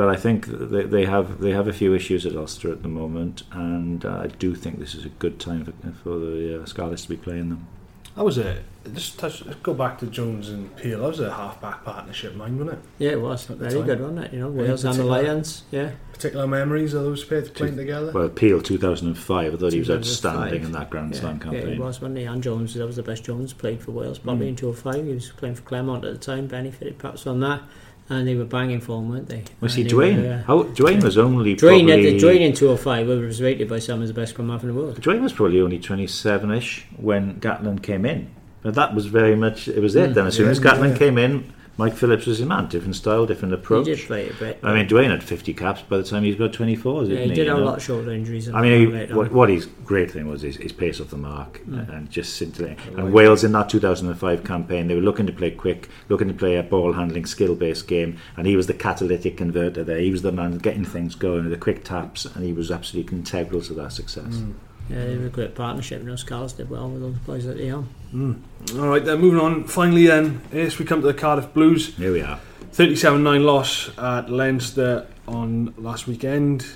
[0.01, 2.89] but I think they, they have they have a few issues at Ulster at the
[2.89, 6.65] moment, and uh, I do think this is a good time for, for the uh,
[6.65, 7.67] Scarlets to be playing them.
[8.17, 8.57] That was a
[8.95, 9.45] just touch.
[9.45, 11.01] Let's go back to Jones and Peel.
[11.03, 12.85] That was a half-back partnership, mine, wasn't it?
[12.99, 13.85] Yeah, it was At very time.
[13.85, 14.33] good, wasn't it?
[14.33, 15.63] You know, Yeah, Wales and the particular- Lions.
[15.71, 18.11] Yeah, Particular memories of those pairs playing together.
[18.13, 21.73] Well, Peel 2005, I thought he was outstanding in that Grand yeah, Slam yeah, campaign.
[21.75, 22.25] he was, wasn't he?
[22.25, 24.51] And Jones, that was the best Jones played for Wales, probably Mm.
[24.51, 25.07] in 2005.
[25.07, 27.63] He was playing for Clermont at the time, benefited perhaps on that.
[28.11, 29.44] And they were banging for him, weren't they?
[29.61, 30.40] Was And he they were, Dwayne?
[30.40, 34.03] uh, How Dwayne was only Dwayne, probably the, Dwayne in 2005 was rated by some
[34.03, 35.01] as the best scrum half in the world.
[35.01, 38.29] Dwayne was probably only 27ish when Gatland came in.
[38.62, 40.11] But that was very much it was it.
[40.11, 42.69] Mm, then as soon yeah, as Gatland came in, Mike Phillips was his man.
[42.69, 43.87] Different style, different approach.
[43.87, 44.61] He did play a bit.
[44.63, 47.23] I mean, Dwayne had 50 caps by the time he was about 24, didn't yeah,
[47.23, 47.35] he he?
[47.35, 48.51] did you have a lot of shoulder injuries.
[48.51, 51.61] I mean, he, what, what his great thing was his, his pace off the mark
[51.61, 51.89] Mm.
[51.95, 52.99] and just scintillating.
[52.99, 56.57] And Wales in that 2005 campaign, they were looking to play quick, looking to play
[56.57, 60.01] a ball handling, skill based game, and he was the catalytic converter there.
[60.01, 63.63] He was the man getting things going, the quick taps, and he was absolutely integral
[63.63, 64.25] to that success.
[64.37, 64.55] Mm.
[64.90, 66.03] Yeah, they were a great partnership.
[66.03, 67.88] You know, Scarlets did well with all those boys at the arm.
[68.76, 69.64] All right, then moving on.
[69.64, 71.94] Finally, then, yes, we come to the Cardiff Blues.
[71.96, 72.40] Here we are.
[72.72, 76.66] 37-9 loss at Leinster on last weekend.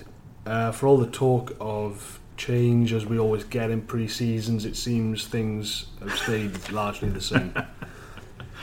[0.46, 5.26] Uh, for all the talk of change, as we always get in pre-seasons, it seems
[5.26, 7.54] things have stayed largely the same.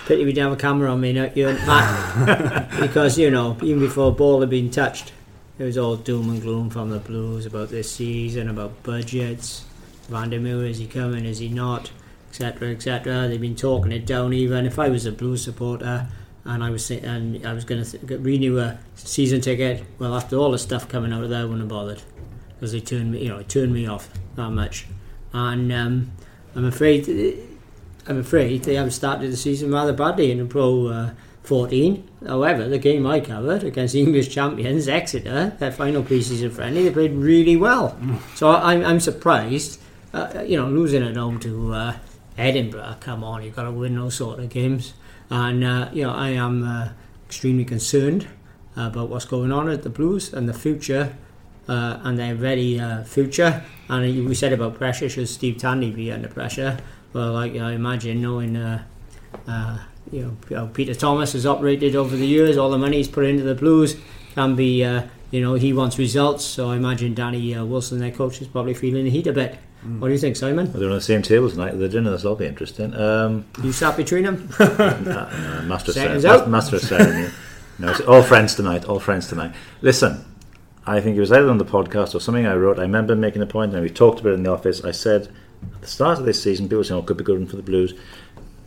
[0.06, 3.58] Pity we didn't have a camera on me, not you and Matt, because you know,
[3.62, 5.14] even before ball had been touched,
[5.62, 9.64] it was all doom and gloom from the Blues about this season, about budgets.
[10.10, 11.24] Van der Merwe, is he coming?
[11.24, 11.92] Is he not?
[12.32, 12.72] Etc.
[12.72, 13.28] Etc.
[13.28, 14.34] They've been talking it down.
[14.34, 16.08] Even if I was a Blues supporter
[16.46, 20.36] and I was and I was going to th- renew a season ticket, well, after
[20.36, 22.02] all the stuff coming out of there, I wouldn't have bothered
[22.56, 24.88] because they turned me, you know, turned me off that much.
[25.32, 26.12] And um,
[26.56, 27.08] I'm afraid.
[28.08, 31.12] I'm afraid they have started the season rather badly in the Pro uh,
[31.44, 32.08] 14.
[32.28, 36.92] However, the game I covered against the English champions, Exeter, their final pre-season friendly, they
[36.92, 37.98] played really well.
[38.36, 39.80] So I'm, I'm surprised.
[40.14, 41.96] Uh, you know, losing at home to uh,
[42.38, 44.94] Edinburgh, come on, you've got to win those sort of games.
[45.30, 46.90] And, uh, you know, I am uh,
[47.28, 48.28] extremely concerned
[48.76, 51.16] about what's going on at the Blues and the future
[51.68, 53.64] uh, and their very uh, future.
[53.88, 56.78] And we said about pressure, should Steve Tandy be under pressure?
[57.14, 58.54] Well, like I imagine, knowing
[60.12, 63.44] you know Peter Thomas has operated over the years, all the money he's put into
[63.44, 63.96] the Blues
[64.36, 66.44] can be, uh, you know, he wants results.
[66.46, 69.58] So I imagine Danny uh, Wilson, their coach, is probably feeling the heat a bit.
[69.98, 70.72] What do you think, Simon?
[70.72, 72.12] Well, they're on the same table tonight at the dinner.
[72.12, 72.94] That'll be interesting.
[72.94, 74.48] Um, You sat between them?
[74.60, 76.48] uh, master of ceremony.
[76.52, 77.30] Master of ceremony.
[77.80, 78.86] no, it's all friends tonight.
[78.86, 79.54] All friends tonight.
[79.82, 80.24] Listen,
[80.86, 82.78] I think it was either on the podcast or something I wrote.
[82.78, 84.84] I remember making a point, and we talked about it in the office.
[84.84, 85.30] I said
[85.74, 87.96] at the start of this season, people saying, "Oh, could be good for the Blues."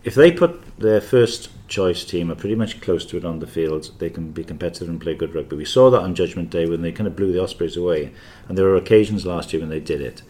[0.04, 3.46] If they put their first choice team are pretty much close to it on the
[3.46, 5.56] field, they can be competitive and play good rugby.
[5.56, 8.12] We saw that on Judgment Day when they kind of blew the Ospreys away,
[8.46, 10.22] and there were occasions last year when they did it.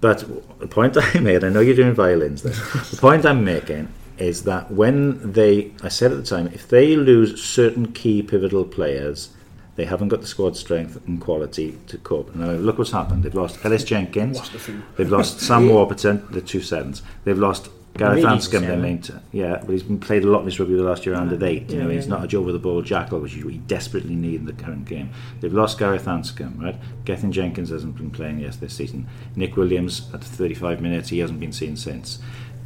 [0.00, 0.24] But
[0.58, 2.52] the point I made, I know you're doing violins there.
[2.90, 6.96] the point I'm making is that when they, I said at the time, if they
[6.96, 9.30] lose certain key pivotal players,
[9.74, 12.34] they haven't got the squad strength and quality to cope.
[12.34, 13.24] Now look what's happened.
[13.24, 14.38] They've lost Ellis Jenkins.
[14.38, 14.82] Lost a few.
[14.96, 17.02] They've lost Sam Warburton, the two sevens.
[17.24, 18.82] They've lost Gareth Anscombe, their seven.
[18.82, 21.14] main, t- yeah, but he's been played a lot in this rugby the last year
[21.14, 21.70] under ah, eight.
[21.70, 24.14] You Yeah, know, yeah, he's not a job with the ball jackal, which we desperately
[24.14, 25.10] need in the current game.
[25.40, 26.76] They've lost Gareth Anscombe, right?
[27.04, 29.08] Gethin Jenkins hasn't been playing yes this season.
[29.34, 32.18] Nick Williams at 35 minutes, he hasn't been seen since.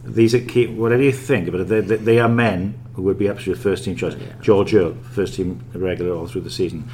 [0.05, 3.29] These are key, whatever you think, but they, they, they are men who would be
[3.29, 4.17] absolute first team choice.
[4.41, 6.89] George Earle, first team regular all through the season.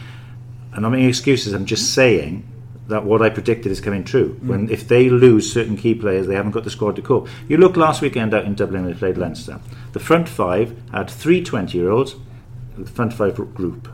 [0.73, 1.53] And I'm not making excuses.
[1.53, 2.47] I'm just saying
[2.89, 4.35] that what I predicted is coming true.
[4.35, 4.47] Mm.
[4.47, 7.29] When if they lose certain key players, they haven't got the squad to cope.
[7.49, 9.61] You look last weekend out in Dublin they played Leinster.
[9.93, 12.17] The front five had three 20-year-olds,
[12.79, 13.89] the front five group.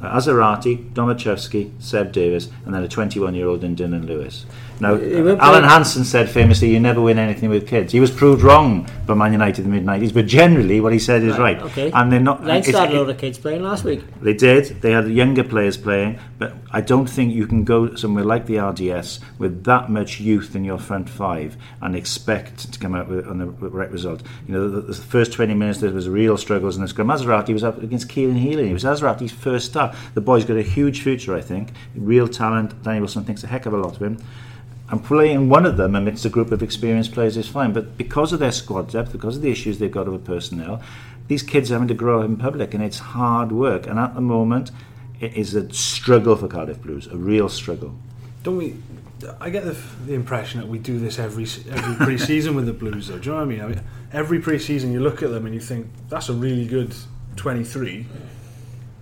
[0.00, 4.46] Assiratti, Domachowski, Seb Davies, and then a 21-year-old in Dillon Lewis.
[4.78, 8.86] Now, Alan Hansen said famously, "You never win anything with kids." He was proved wrong
[9.06, 11.58] by Man United in the mid '90s, but generally, what he said is right.
[11.62, 11.90] Okay.
[11.92, 12.44] And they're not.
[12.44, 14.02] Leinster had a lot of kids playing last week.
[14.20, 14.82] they did.
[14.82, 18.58] They had younger players playing, but I don't think you can go somewhere like the
[18.58, 23.26] RDS with that much youth in your front five and expect to come out with
[23.26, 24.22] on the right result.
[24.46, 27.08] You know, the, the first 20 minutes there was real struggles in the scrum.
[27.08, 28.68] Assiratti was up against Cian Healy.
[28.68, 29.95] It was Assiratti's first start.
[30.14, 31.72] The boy's got a huge future, I think.
[31.94, 32.82] Real talent.
[32.82, 34.18] Danny Wilson thinks a heck of a lot of him.
[34.88, 38.32] And playing one of them amidst a group of experienced players is fine, but because
[38.32, 40.80] of their squad depth, because of the issues they've got with personnel,
[41.26, 43.88] these kids are having to grow up in public, and it's hard work.
[43.88, 44.70] And at the moment,
[45.20, 47.96] it is a struggle for Cardiff Blues, a real struggle.
[48.42, 48.76] Don't we?
[49.40, 53.08] I get the, the impression that we do this every every pre-season with the Blues,
[53.08, 53.18] though.
[53.18, 53.60] Do you know what I mean?
[53.60, 53.82] I mean,
[54.12, 56.94] every pre-season you look at them and you think that's a really good
[57.36, 58.06] 23,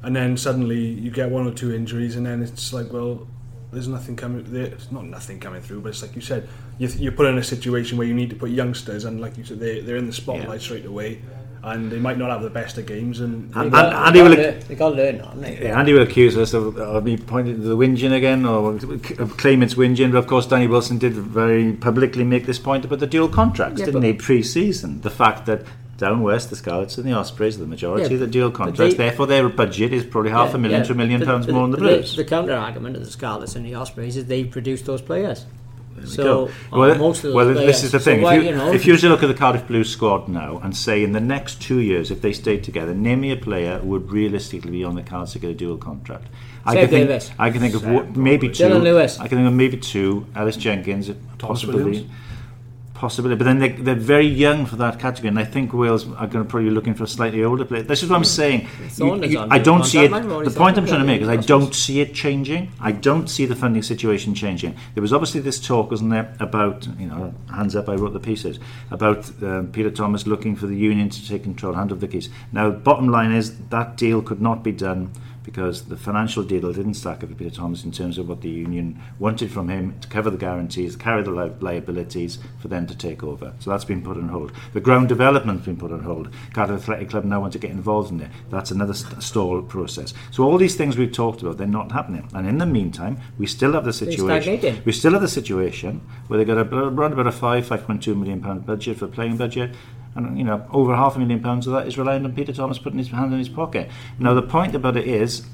[0.05, 3.27] and then suddenly you get one or two injuries, and then it's like, well,
[3.73, 4.45] there's nothing coming.
[4.47, 7.43] There's not nothing coming through, but it's like you said, you, you're put in a
[7.45, 10.13] situation where you need to put youngsters, and like you said, they they're in the
[10.13, 10.59] spotlight Yeah.
[10.59, 11.21] straight away,
[11.63, 14.23] and they might not have the best of games, and And- They got- and Andy
[14.23, 15.59] will- learn- They got to learn, haven't they?
[15.63, 18.75] Yeah, Andy will accuse us of, of me pointing to the whinging again, or
[19.19, 22.85] of claim it's whinging, but of course Danny Wilson did very publicly make this point
[22.85, 25.01] about the dual contracts, Yeah, didn't but- he, pre-season?
[25.01, 25.63] The fact that
[25.97, 28.95] down west, the Scarlets and the Ospreys are the majority Yeah, of the dual contracts,
[28.95, 31.71] they- therefore their budget is probably half a million to a million pounds more than
[31.73, 32.17] the Blues.
[32.17, 35.45] The, counter argument of the Scarlets and the Ospreys is they produce those players.
[35.97, 36.45] we So go.
[36.47, 38.23] uh, well, most of well this is the thing.
[38.23, 40.27] why, if, you, you know, if you were to look at the Cardiff Blues squad
[40.29, 43.37] now and say in the next two years, if they stayed together, name me a
[43.37, 46.27] player who would realistically be on the cards to get a dual contract.
[46.67, 47.31] I can think.
[47.39, 48.55] I can think of wo- maybe two.
[48.67, 49.21] Dillon Lewis.
[49.21, 50.27] I can think of maybe two.
[50.35, 51.85] Ellis Jenkins, possibly.
[51.85, 52.11] Williams.
[52.95, 56.29] Possibly, but then they, they're very young for that category, and I think Wales are
[56.29, 57.83] going to probably be looking for a slightly older player.
[57.83, 58.69] This is what I'm saying.
[58.99, 60.11] You- you- I don't see it.
[60.13, 60.39] contract, man.
[60.39, 62.71] We've The point I'm trying to make is I don't see it changing.
[62.81, 64.77] I don't see the funding situation changing.
[64.95, 67.89] There was obviously this talk, wasn't there, about you know, hands up.
[67.89, 68.61] I wrote the pieces
[68.93, 72.29] about um, Peter Thomas looking for the union to take control, hand of the keys.
[72.53, 75.11] Now, bottom line is that deal could not be done
[75.45, 78.49] because the financial deal didn't stack up for Peter Thomas in terms of what the
[78.49, 82.97] union wanted from him to cover the guarantees, carry the li- liabilities for them to
[82.97, 83.53] take over.
[83.61, 84.53] So that's been put on hold.
[84.73, 86.31] The ground development's been put on hold.
[86.55, 88.31] Cardiff Athletic Club now want to get involved in it.
[88.51, 90.15] That's another st- stall process.
[90.31, 92.29] So all these things we've talked about, they're not happening.
[92.35, 94.29] And in the meantime, we still have the situation.
[94.87, 98.03] We still have the situation where they've got a, around about a five, five point
[98.03, 99.75] two million pound budget for playing budget,
[100.15, 102.79] and you know over half a million pounds of that is reliant on Peter Thomas
[102.79, 103.91] putting his hand in his pocket.
[104.19, 105.47] Now the point about it is,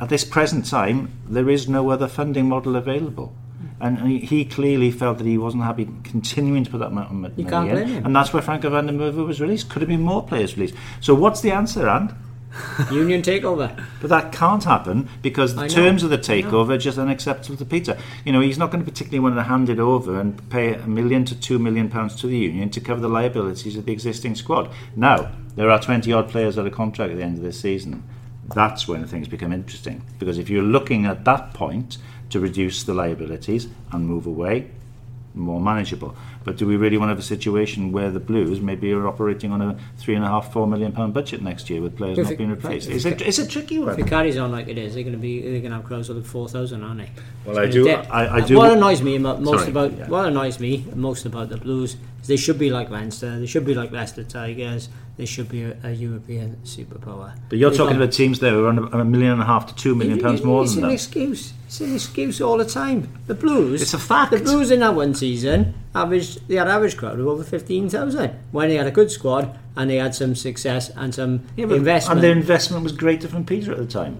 [0.00, 3.34] at this present time, there is no other funding model available.
[3.80, 7.34] And he- clearly felt that he wasn't happy continuing to put that amount of money
[7.36, 7.74] You can't in.
[7.76, 8.06] blame him.
[8.06, 9.68] And that's where Franco van der Merwe was released.
[9.70, 10.74] Could have been more players released.
[11.00, 12.12] So what's the answer, And?
[12.92, 13.84] union takeover.
[14.00, 17.96] But that can't happen because the terms of the takeover are just unacceptable to Peter.
[18.24, 20.86] You know, he's not going to particularly want to hand it over and pay a
[20.86, 24.34] million to two million pounds to the union to cover the liabilities of the existing
[24.34, 24.70] squad.
[24.96, 28.04] Now, there are 20 odd players out of contract at the end of this season.
[28.54, 30.04] That's when things become interesting.
[30.18, 31.98] Because if you're looking at that point
[32.30, 34.70] to reduce the liabilities and move away,
[35.34, 36.16] more manageable.
[36.48, 39.52] But do we really want to have a situation where the Blues maybe are operating
[39.52, 42.24] on a three and a half, four million pound budget next year with players If
[42.24, 42.88] not it- being replaced?
[42.88, 43.90] if It's it- a, it's a tricky one.
[43.90, 45.84] If it carries on like it is, they're going to be they're going to have
[45.84, 47.10] close to four thousand, aren't they?
[47.44, 50.08] Well, I do- I- I do- What annoys me most Sorry, about yeah.
[50.08, 53.66] what annoys me most about the Blues is they should be like Leinster, they should
[53.66, 57.34] be like Leicester Tigers, they should be a, a European superpower.
[57.50, 59.44] But you're They've talking got- about teams there who are on a million and a
[59.44, 60.92] half to two million It- pounds more it's than that.
[60.92, 61.52] It's an excuse
[62.40, 63.08] all the time.
[63.26, 63.82] The Blues.
[63.82, 64.30] It's a fact.
[64.32, 66.46] The Blues in that one season averaged.
[66.48, 69.90] They had average crowd of over fifteen thousand when they had a good squad and
[69.90, 72.18] they had some success and some Yeah, but- investment.
[72.18, 74.18] And their investment was greater from Peter at the time.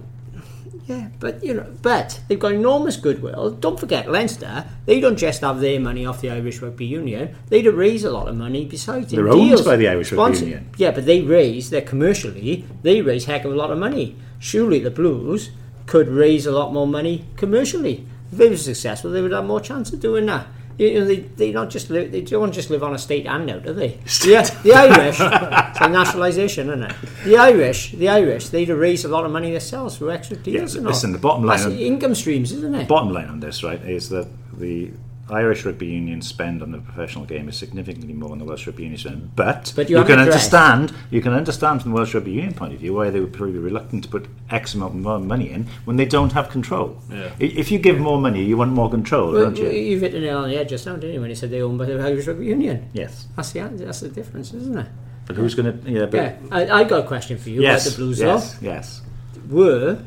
[0.86, 3.50] Yeah, but you know, but they've got enormous goodwill.
[3.50, 4.64] Don't forget Leinster.
[4.86, 7.34] They don't just have their money off the Irish Rugby Union.
[7.50, 9.10] They do raise a lot of money besides.
[9.12, 9.66] They're owned deals.
[9.66, 10.70] by the Irish Rugby Union.
[10.78, 11.68] Yeah, but they raise.
[11.68, 12.64] They're commercially.
[12.82, 14.16] They raise heck of a lot of money.
[14.38, 15.50] Surely the Blues
[15.88, 18.06] could raise a lot more money commercially.
[18.30, 20.46] If they were successful, they would have more chance of doing that.
[20.76, 23.64] You know, they, they not just live, they don't just live on a state handout,
[23.64, 23.98] do they?
[24.24, 26.94] Yeah, the Irish, it's a nationalisation, isn't it?
[27.24, 30.76] The Irish, the Irish, they'd raise a lot of money themselves through extra deals.
[30.76, 30.84] All.
[30.84, 32.86] listen, the bottom line That's on- income streams, isn't it?
[32.86, 34.92] bottom line on this, right, is that the
[35.30, 38.84] Irish rugby union spend on the professional game is significantly more than the Welsh rugby
[38.84, 39.36] union spend.
[39.36, 42.54] But, But you you, can addressed- understand you can understand from the Welsh rugby union
[42.54, 45.50] point of view why they would probably be reluctant to put X amount more money
[45.50, 46.96] in when they don't have control.
[47.10, 47.30] Yeah.
[47.38, 49.68] If you give more money, you want more control, Well, don't you?
[49.70, 51.60] You've hit the nail on the head just now, didn't you, when you said they
[51.62, 52.88] owned by the Irish Rugby Union?
[52.92, 54.86] Yes, That's the that's the difference, isn't it?
[55.26, 55.90] but who's going to?
[55.90, 58.54] Yeah, but Yeah, I, I got a question for you yes, about the Blues, yes,
[58.54, 58.66] though.
[58.66, 59.02] yes.
[59.50, 59.98] Were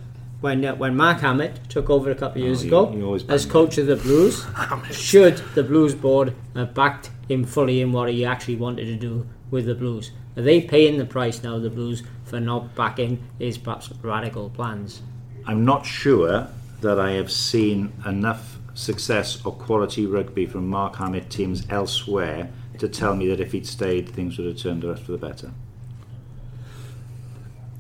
[0.41, 3.25] when uh, when Mark Hammett took over a couple of years Oh, you- ago you
[3.29, 4.45] as coach of the Blues,
[4.91, 9.25] should the Blues board have backed him fully in what he actually wanted to do
[9.49, 10.11] with the Blues?
[10.37, 15.01] Are they paying the price now, the Blues, for not backing his perhaps radical plans?
[15.45, 16.47] I'm not sure
[16.81, 22.49] that I have seen enough success or quality rugby from Mark Hammett teams elsewhere
[22.79, 25.51] to tell me that if he'd stayed, things would have turned out for the better.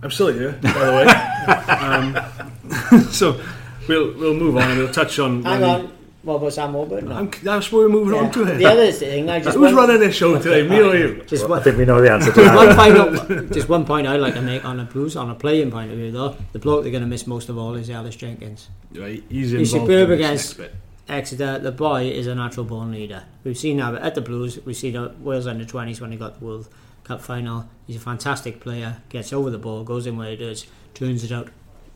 [0.03, 1.05] I'm still here, by the way.
[3.01, 3.39] um, so
[3.87, 5.43] we'll we'll move on and we'll touch on.
[5.43, 7.09] Hang when on, what about Sam Warburton?
[7.09, 7.15] No.
[7.15, 10.15] I'm, that's what we're moving on to the other thing, I just Who's running this
[10.15, 10.67] show today?
[10.67, 11.23] Me or you?
[11.25, 12.75] Just I one, think we know the answer to just one that.
[12.75, 15.91] final, just one point I'd like to make on the Blues, on a playing point
[15.91, 16.35] of view, though.
[16.51, 18.69] The bloke they're going to miss most of all is Ellis Jenkins.
[18.93, 20.75] Right, he's He's involved superb in this against-
[21.09, 23.23] Exeter, the boy is a natural born leader.
[23.43, 24.59] We've seen that at the Blues.
[24.65, 26.69] We've seen at Wales under 20s when he got the World
[27.11, 27.67] Cup final.
[27.87, 29.01] He's a fantastic player.
[29.09, 31.49] Gets over the ball, goes in where he does, turns it out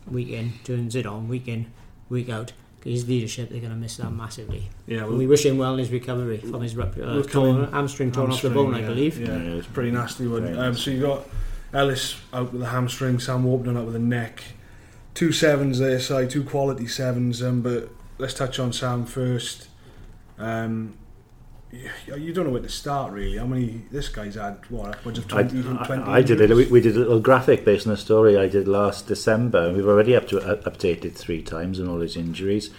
[0.06, 1.72] week in, turns it on week in,
[2.10, 2.52] week out.
[2.84, 4.68] His leadership, they're going to miss that massively.
[4.86, 7.22] Yeah, And well, we wish him well in his recovery from his rep- uh, We're
[7.22, 9.18] torn, hamstring torn off the hamstring, bone, I believe.
[9.18, 10.56] Yeah, Yeah, it's pretty nasty one.
[10.56, 11.26] Um, so you got
[11.72, 14.42] Ellis out with a hamstring, Sam Warburton out with a neck.
[15.14, 17.42] Two sevens there, side two quality sevens.
[17.42, 19.68] Um, but let's touch on Sam first.
[20.38, 20.98] Um,
[22.06, 23.38] you, you don't know where to start really.
[23.38, 23.82] How many?
[23.90, 26.54] This guy's had what upwards of I, 20, 20 I, I did it.
[26.54, 29.72] We, we did a little graphic based on a story I did last December.
[29.72, 32.70] We've already up to uh, updated three times on all his injuries.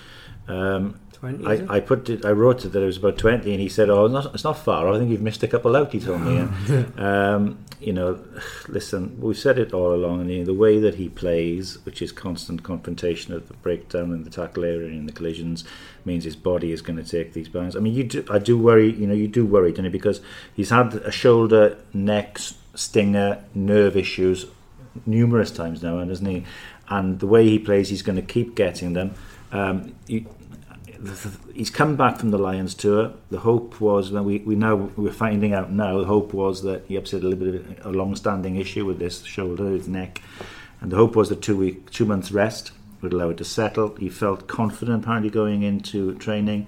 [0.48, 1.46] Um, 20.
[1.46, 2.26] I, I put it.
[2.26, 4.44] I wrote it that it was about twenty, and he said, "Oh, it's not, it's
[4.44, 4.88] not far.
[4.88, 6.38] I think you've missed a couple out." He told me.
[6.38, 8.20] And, um, you know,
[8.68, 12.12] listen, we've said it all along, and the, the way that he plays, which is
[12.12, 15.64] constant confrontation of the breakdown in the tackle area and the collisions,
[16.06, 17.76] means his body is going to take these bounds.
[17.76, 18.92] I mean, you do, I do worry.
[18.92, 19.92] You know, you do worry, don't you?
[19.92, 20.22] Because
[20.54, 22.40] he's had a shoulder, neck
[22.76, 24.46] stinger, nerve issues
[25.06, 26.46] numerous times now, and isn't he?
[26.90, 29.14] And the way he plays, he's going to keep getting them.
[29.52, 30.26] Um, you,
[31.54, 33.14] he's come back from the Lions tour.
[33.30, 36.00] The hope was that we, we now we're finding out now.
[36.00, 39.24] The hope was that he upset a little bit of a long-standing issue with this
[39.24, 40.22] shoulder, his neck,
[40.82, 43.96] and the hope was that two week, two months rest would allow it to settle.
[43.96, 46.68] He felt confident apparently going into training.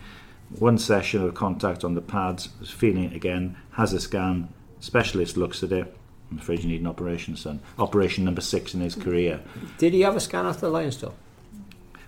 [0.57, 3.57] One session of contact on the pads, was feeling it again.
[3.71, 4.49] Has a scan.
[4.79, 5.95] Specialist looks at it.
[6.31, 7.59] I'm afraid you need an operation, son.
[7.77, 9.41] Operation number six in his career.
[9.77, 11.13] Did he have a scan after the Lions tour?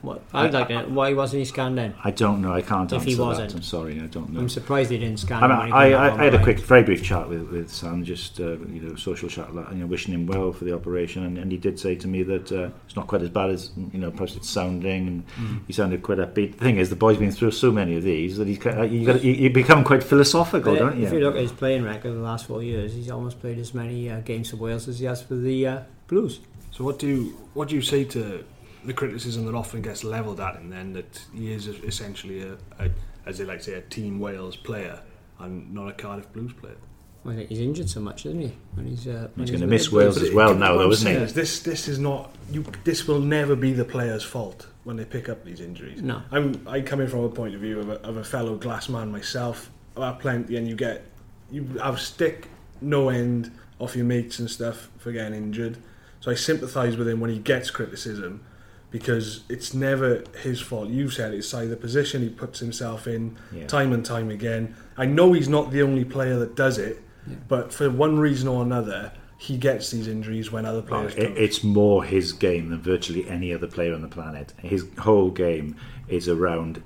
[0.01, 0.89] What, I'd like to know.
[0.89, 1.93] Why wasn't he scanned then?
[2.03, 2.51] I don't know.
[2.53, 3.23] I can't If answer he that.
[3.23, 3.53] wasn't.
[3.53, 4.01] I'm sorry.
[4.01, 4.39] I don't know.
[4.39, 6.81] I'm surprised they didn't scan I, mean, when I, I, I had a quick, very
[6.81, 10.25] brief chat with, with Sam, just uh, you know, social chat, you know, wishing him
[10.25, 13.05] well for the operation, and, and he did say to me that uh, it's not
[13.05, 15.61] quite as bad as you know, perhaps it's sounding, and Mm.
[15.67, 16.53] he sounded quite upbeat.
[16.57, 19.05] The thing is, the boy's been through so many of these that he's uh, you,
[19.05, 21.05] got, you, you become quite philosophical, But don't you?
[21.05, 23.73] If you look at his playing record the last four years, he's almost played as
[23.73, 26.39] many uh, games for Wales as he has for the uh, Blues.
[26.71, 28.43] So what do you what do you say to
[28.83, 32.89] the criticism that often gets levelled at him then that he is essentially a, a
[33.25, 34.99] as they like to say a Team Wales player
[35.39, 36.75] and not a Cardiff Blues player?
[37.23, 38.51] Well, he's injured so much, isn't he?
[38.73, 39.91] When he's, uh, when He's with gonna miss.
[39.91, 41.17] Wales as well it- now, though, isn't he?
[41.17, 42.65] is This this is not you.
[42.83, 46.01] This will never be the player's fault when they pick up these injuries.
[46.01, 46.23] No.
[46.31, 48.89] I'm I come in from a point of view of a, of a fellow glass
[48.89, 49.69] man myself.
[49.95, 51.05] I've had plenty, and you get
[51.51, 52.47] you have stick
[52.81, 55.77] no end off your mates and stuff for getting injured.
[56.21, 58.43] So I sympathise with him when he gets criticism
[58.91, 60.89] because it's never his fault.
[60.89, 63.65] You said it's either position he puts himself in Yeah.
[63.67, 64.75] time and time again.
[64.97, 67.01] I know he's not the only player that does it,
[67.47, 71.23] but for one reason or another, he gets these injuries when other Well, players it,
[71.29, 71.37] don't.
[71.37, 74.53] it's more his game than virtually any other player on the planet.
[74.61, 75.75] His whole game
[76.07, 76.83] is around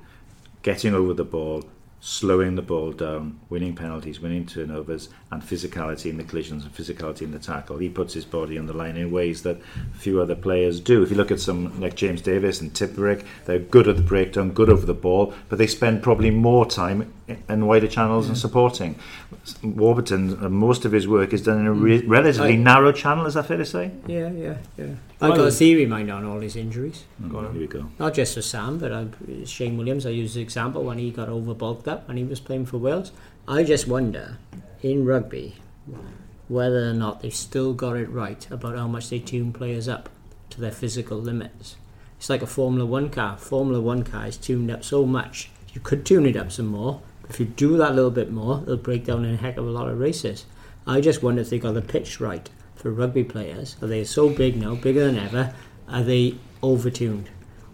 [0.62, 1.64] getting over the ball,
[2.06, 7.22] slowing the ball down, winning penalties, winning turnovers, and physicality in the collisions and physicality
[7.22, 7.78] in the tackle.
[7.78, 9.60] He puts his body on the line in ways that
[9.92, 11.02] few other players do.
[11.02, 14.52] If you look at some like James Davies and Tipuric, they're good at the breakdown,
[14.52, 17.12] good over the ball, but they spend probably more time
[17.48, 18.94] in wider channels and supporting.
[19.62, 23.26] Warburton, uh, most of his work is done in a re- relatively I- narrow channel.
[23.26, 23.90] Is that fair to say?
[24.06, 24.86] Yeah, yeah, yeah.
[25.20, 27.04] I've got a theory mind on all his injuries.
[27.28, 27.52] Go on.
[27.52, 27.86] Here we go.
[27.98, 29.06] Not just for Sam, but I,
[29.44, 32.40] Shane Williams, I use the example when he got over bulked up when he was
[32.40, 33.12] playing for Wales.
[33.48, 34.38] I just wonder,
[34.82, 35.56] in rugby,
[36.48, 40.08] whether or not they've still got it right about how much they tune players up
[40.50, 41.76] to their physical limits.
[42.18, 43.36] It's like a Formula One car.
[43.36, 45.50] Formula One car is tuned up so much.
[45.72, 47.00] You could tune it up some more.
[47.28, 49.66] If you do that a little bit more, it'll break down in a heck of
[49.66, 50.46] a lot of races.
[50.86, 53.76] I just wonder if they got the pitch right for rugby players.
[53.82, 55.54] Are they so big now, bigger than ever?
[55.88, 57.26] Are they overtuned?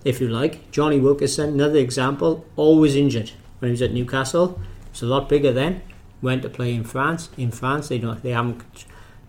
[0.05, 4.61] If you like, Jonny Wilkinson, another example, always injured when he was at Newcastle.
[4.91, 5.83] It's a lot bigger then.
[6.21, 7.29] Went to play in France.
[7.37, 8.87] In France, they don't, they haven't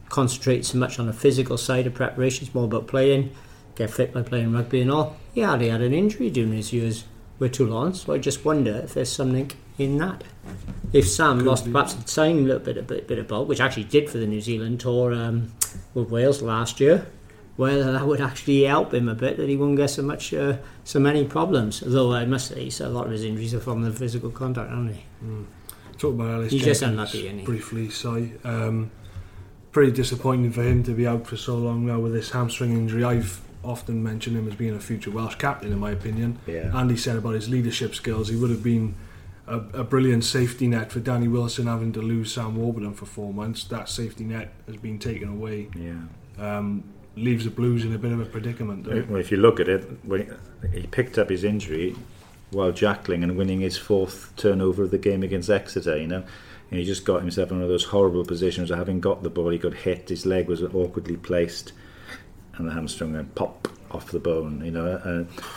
[0.09, 2.45] concentrated so much on the physical side of preparation.
[2.45, 3.35] It's more about playing,
[3.75, 5.17] get fit by playing rugby and all.
[5.33, 7.03] Yeah, they had an injury during his years
[7.39, 10.23] with Toulon, so I just wonder if there's something in that.
[10.91, 13.85] If Sam lost perhaps the same little bit, a bit, bit of bulk, which actually
[13.85, 15.51] did for the New Zealand tour um,
[15.93, 17.07] with Wales last year,
[17.55, 20.57] whether that would actually help him a bit that he wouldn't get so much, uh,
[20.83, 21.81] so many problems.
[21.85, 24.71] Though I must say, so a lot of his injuries are from the physical contact,
[24.71, 25.03] aren't they?
[25.97, 27.45] Talk about Ellis He's just unlucky, isn't he?
[27.45, 27.89] briefly.
[27.89, 28.91] So, um,
[29.71, 33.03] pretty disappointing for him to be out for so long now with this hamstring injury.
[33.03, 36.39] I've often mentioned him as being a future Welsh captain, in my opinion.
[36.45, 36.75] Yeah.
[36.77, 38.95] Andy said about his leadership skills, he would have been
[39.47, 43.33] a, a brilliant safety net for Danny Wilson having to lose Sam Warburton for four
[43.33, 43.63] months.
[43.65, 45.69] That safety net has been taken away.
[45.75, 46.01] Yeah.
[46.37, 46.83] Um,
[47.15, 48.87] leaves the Blues in a bit of a predicament.
[48.87, 49.85] Well, if you look at it,
[50.73, 51.95] he picked up his injury
[52.49, 56.23] while jackling and winning his fourth turnover of the game against Exeter, you know,
[56.69, 59.29] and he just got himself in one of those horrible positions of having got the
[59.29, 61.71] ball, he got hit, his leg was awkwardly placed,
[62.55, 64.61] and the hamstring went pop off the bone.
[64.65, 64.85] You know,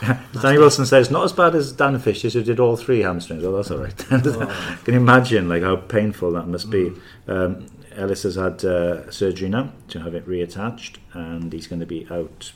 [0.02, 3.44] uh, Danny Wilson says not as bad as Dan Fisher, who did all three hamstrings.
[3.44, 3.96] Oh, that's all right.
[4.84, 6.92] Can you imagine like how painful that must be?
[7.28, 11.86] Um, Ellis has had uh, surgery now to have it reattached, and he's going to
[11.86, 12.52] be out.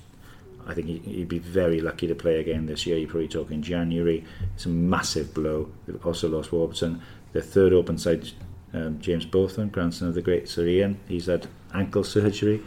[0.67, 2.99] I think he- he'd be very lucky to play again this year.
[2.99, 4.25] You're probably talking January.
[4.55, 5.71] It's a massive blow.
[5.87, 7.01] They've also lost Warburton.
[7.33, 8.29] Their third open side,
[8.75, 12.61] um, James Botham, grandson of the great Sir Ian, he's had ankle surgery.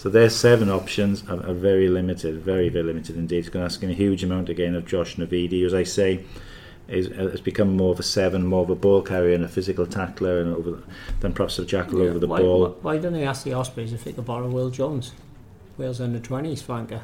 [0.00, 3.40] So their seven options are, are very limited, very, very limited indeed.
[3.40, 5.82] It's going to ask him a huge amount again of Josh Navidi, who, as I
[5.82, 6.24] say,
[6.88, 9.86] is, has become more of a seven, more of a ball carrier and a physical
[9.86, 10.82] tackler, and over
[11.20, 12.78] than perhaps a jackal over the why, ball.
[12.80, 15.12] Why, don't they ask the Ospreys if they could borrow Will Jones,
[15.76, 17.02] Wales under 20s flanker?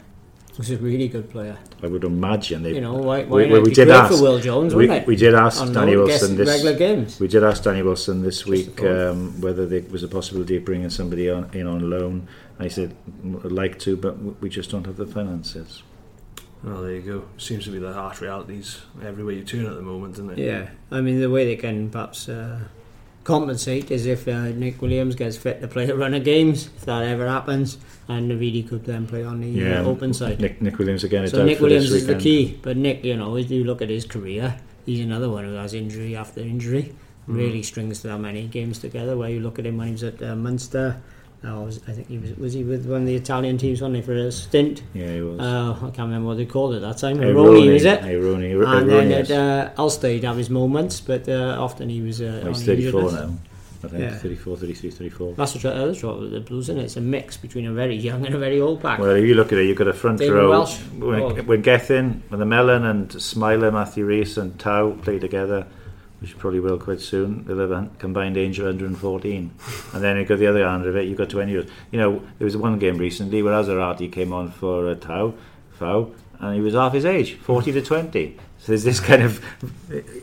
[0.56, 1.58] He's a really good player.
[1.82, 2.76] I would imagine they.
[2.76, 4.14] You know, why, we, why we, we did ask.
[4.14, 6.48] for Will Jones, we, we did ask On Danny Wilson this.
[6.48, 7.20] regular games.
[7.20, 10.64] We did ask Danny Wilson this Just week um, whether there was a possibility of
[10.64, 12.26] bringing somebody on, in on loan.
[12.58, 12.96] I said
[13.44, 15.82] I'd like to, but we just don't have the finances.
[16.62, 17.24] Well, there you go.
[17.38, 20.38] Seems to be the harsh realities everywhere you turn at the moment, doesn't it?
[20.38, 22.60] Yeah, I mean the way they can perhaps uh,
[23.24, 26.84] compensate is if uh, Nick Williams gets fit to play a run of games, if
[26.86, 27.76] that ever happens,
[28.08, 30.40] and Navidi could then play on the Yeah, uh, open side.
[30.40, 33.04] Nick, Nick Williams again is so Nick for Williams this is the key, but Nick,
[33.04, 36.40] you know, if you look at his career, he's another one who has injury after
[36.40, 36.94] injury.
[37.28, 37.36] Mm.
[37.36, 39.16] Really strings that many games together.
[39.16, 41.02] Where you look at him when he was at uh, Munster,
[41.44, 44.02] was, I think he was was he with one of the Italian teams, wasn't he,
[44.02, 44.82] for a stint?
[44.94, 45.38] Yeah, he was.
[45.40, 47.18] Uh, I can't remember what they called it that time.
[47.18, 48.00] Aironi, was it?
[48.00, 48.78] Aironi.
[48.80, 52.40] and then at uh, Ulster he'd have his moments, but uh, often he was uh,
[52.44, 53.14] Well, he's on the 34 injured list.
[53.28, 53.38] now.
[53.84, 54.16] I think Yeah.
[54.16, 55.34] 34, 33, 34.
[55.34, 56.84] That's the, tr- uh, that's what the Blues in it.
[56.84, 58.98] It's a mix between a very young and a very old pack.
[58.98, 60.50] Well, if you look at it, you've got a front David row.
[60.50, 60.78] Welsh.
[60.98, 61.34] When, Oh.
[61.42, 65.66] when Gethin, when the Melon and Smiler, Matthew Rees and Tau play together,
[66.20, 69.50] which probably will quite soon, they'll have a combined age of 114.
[69.92, 71.70] and then you've got the other end of it, you've got 20 years.
[71.90, 75.34] You know, there was one game recently where Assiratti came on for uh, Tau,
[75.72, 76.10] Fau,
[76.40, 78.36] and he was half his age, 40 to 20.
[78.58, 79.44] So there's this kind of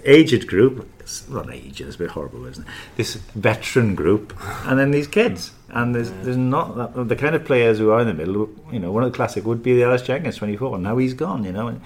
[0.04, 2.74] aged group, it's not aged, it's a bit horrible, isn't it?
[2.98, 5.52] This veteran group, and then these kids.
[5.70, 8.50] And there's, there's not that, the kind of players who are in the middle.
[8.72, 10.78] You know, one of the classic would be the Ellis Jenkins, 24.
[10.78, 11.44] Now he's gone.
[11.46, 11.82] You know, and,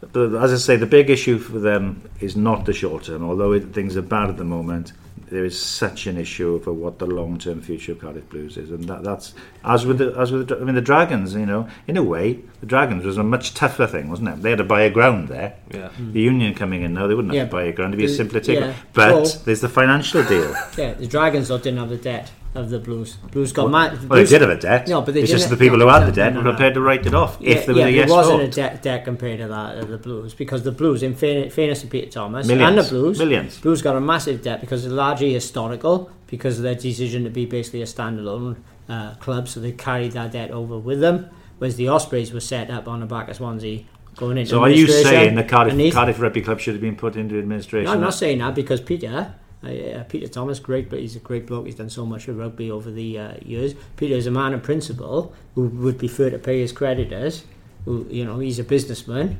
[0.00, 3.24] but as I say, the big issue for them is not the short term.
[3.24, 4.92] Although it, things are bad at the moment,
[5.30, 8.70] there is such an issue for what the long term future of Cardiff Blues is,
[8.70, 9.34] and that, that's
[9.64, 11.34] as with the, as with the, I mean the Dragons.
[11.34, 14.42] You know, in a way, the Dragons was a much tougher thing, wasn't it?
[14.42, 15.56] They had to buy a ground there.
[15.72, 15.88] Yeah.
[15.88, 16.12] Hmm.
[16.12, 17.44] The Union coming in now, they wouldn't have Yeah.
[17.46, 18.64] to buy a ground; it'd be a simpler ticket.
[18.64, 18.74] yeah.
[18.92, 20.54] But So- there's the financial deal.
[20.76, 23.14] Yeah, the Dragons though didn't have the debt of the Blues.
[23.32, 24.08] Blues got Well, mad.
[24.08, 24.88] well, they did have a debt.
[24.88, 26.50] No, but they it's just the people no, who had no, the debt no, were
[26.50, 28.48] prepared to write it off Yeah, if there was yeah, a yes it wasn't vote.
[28.48, 31.80] a debt, debt compared to that of the Blues because the Blues, in fairness, fairness
[31.82, 32.68] to Peter Thomas Millions.
[32.68, 33.60] and the Blues, Millions.
[33.60, 37.46] Blues got a massive debt because it's largely historical because of their decision to be
[37.46, 38.56] basically a standalone
[38.88, 41.28] uh, club, so they carried that debt over with them.
[41.58, 43.84] Whereas the Ospreys were set up on the back of Swansea
[44.16, 47.16] going into So are you saying the Cardiff, Cardiff Rugby Club should have been put
[47.16, 47.86] into administration?
[47.86, 51.46] No, I'm not saying that because Peter, uh, Peter Thomas, great, but he's a great
[51.46, 51.66] bloke.
[51.66, 53.74] He's done so much with rugby over the uh, years.
[53.96, 57.44] Peter is a man of principle who would prefer to pay his creditors.
[57.84, 59.38] Who, you know, he's a businessman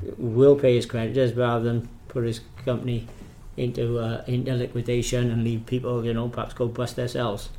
[0.00, 3.06] who will pay his creditors rather than put his company
[3.56, 7.50] into uh, into liquidation and leave people, you know, perhaps go bust themselves.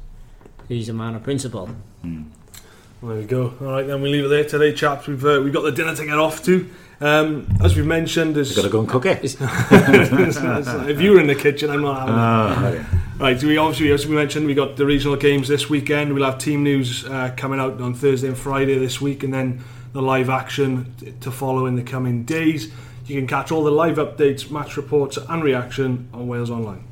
[0.67, 1.69] He's a man of principle.
[2.03, 3.53] There we go.
[3.61, 5.07] All right, then we leave it there today, chaps.
[5.07, 6.69] We've uh, we've got the dinner to get off to.
[7.01, 9.19] Um, as we've mentioned, there's Got to go and cook it.
[9.41, 12.85] if you were in the kitchen, I'm not having Ah, it.
[13.19, 16.13] Right, so we obviously, as we mentioned, we got the regional games this weekend.
[16.13, 19.63] We'll have team news uh, coming out on Thursday and Friday this week, and then
[19.93, 22.71] the live action t- to follow in the coming days.
[23.05, 26.83] You can catch all the live updates, match reports, and reaction on Wales Online.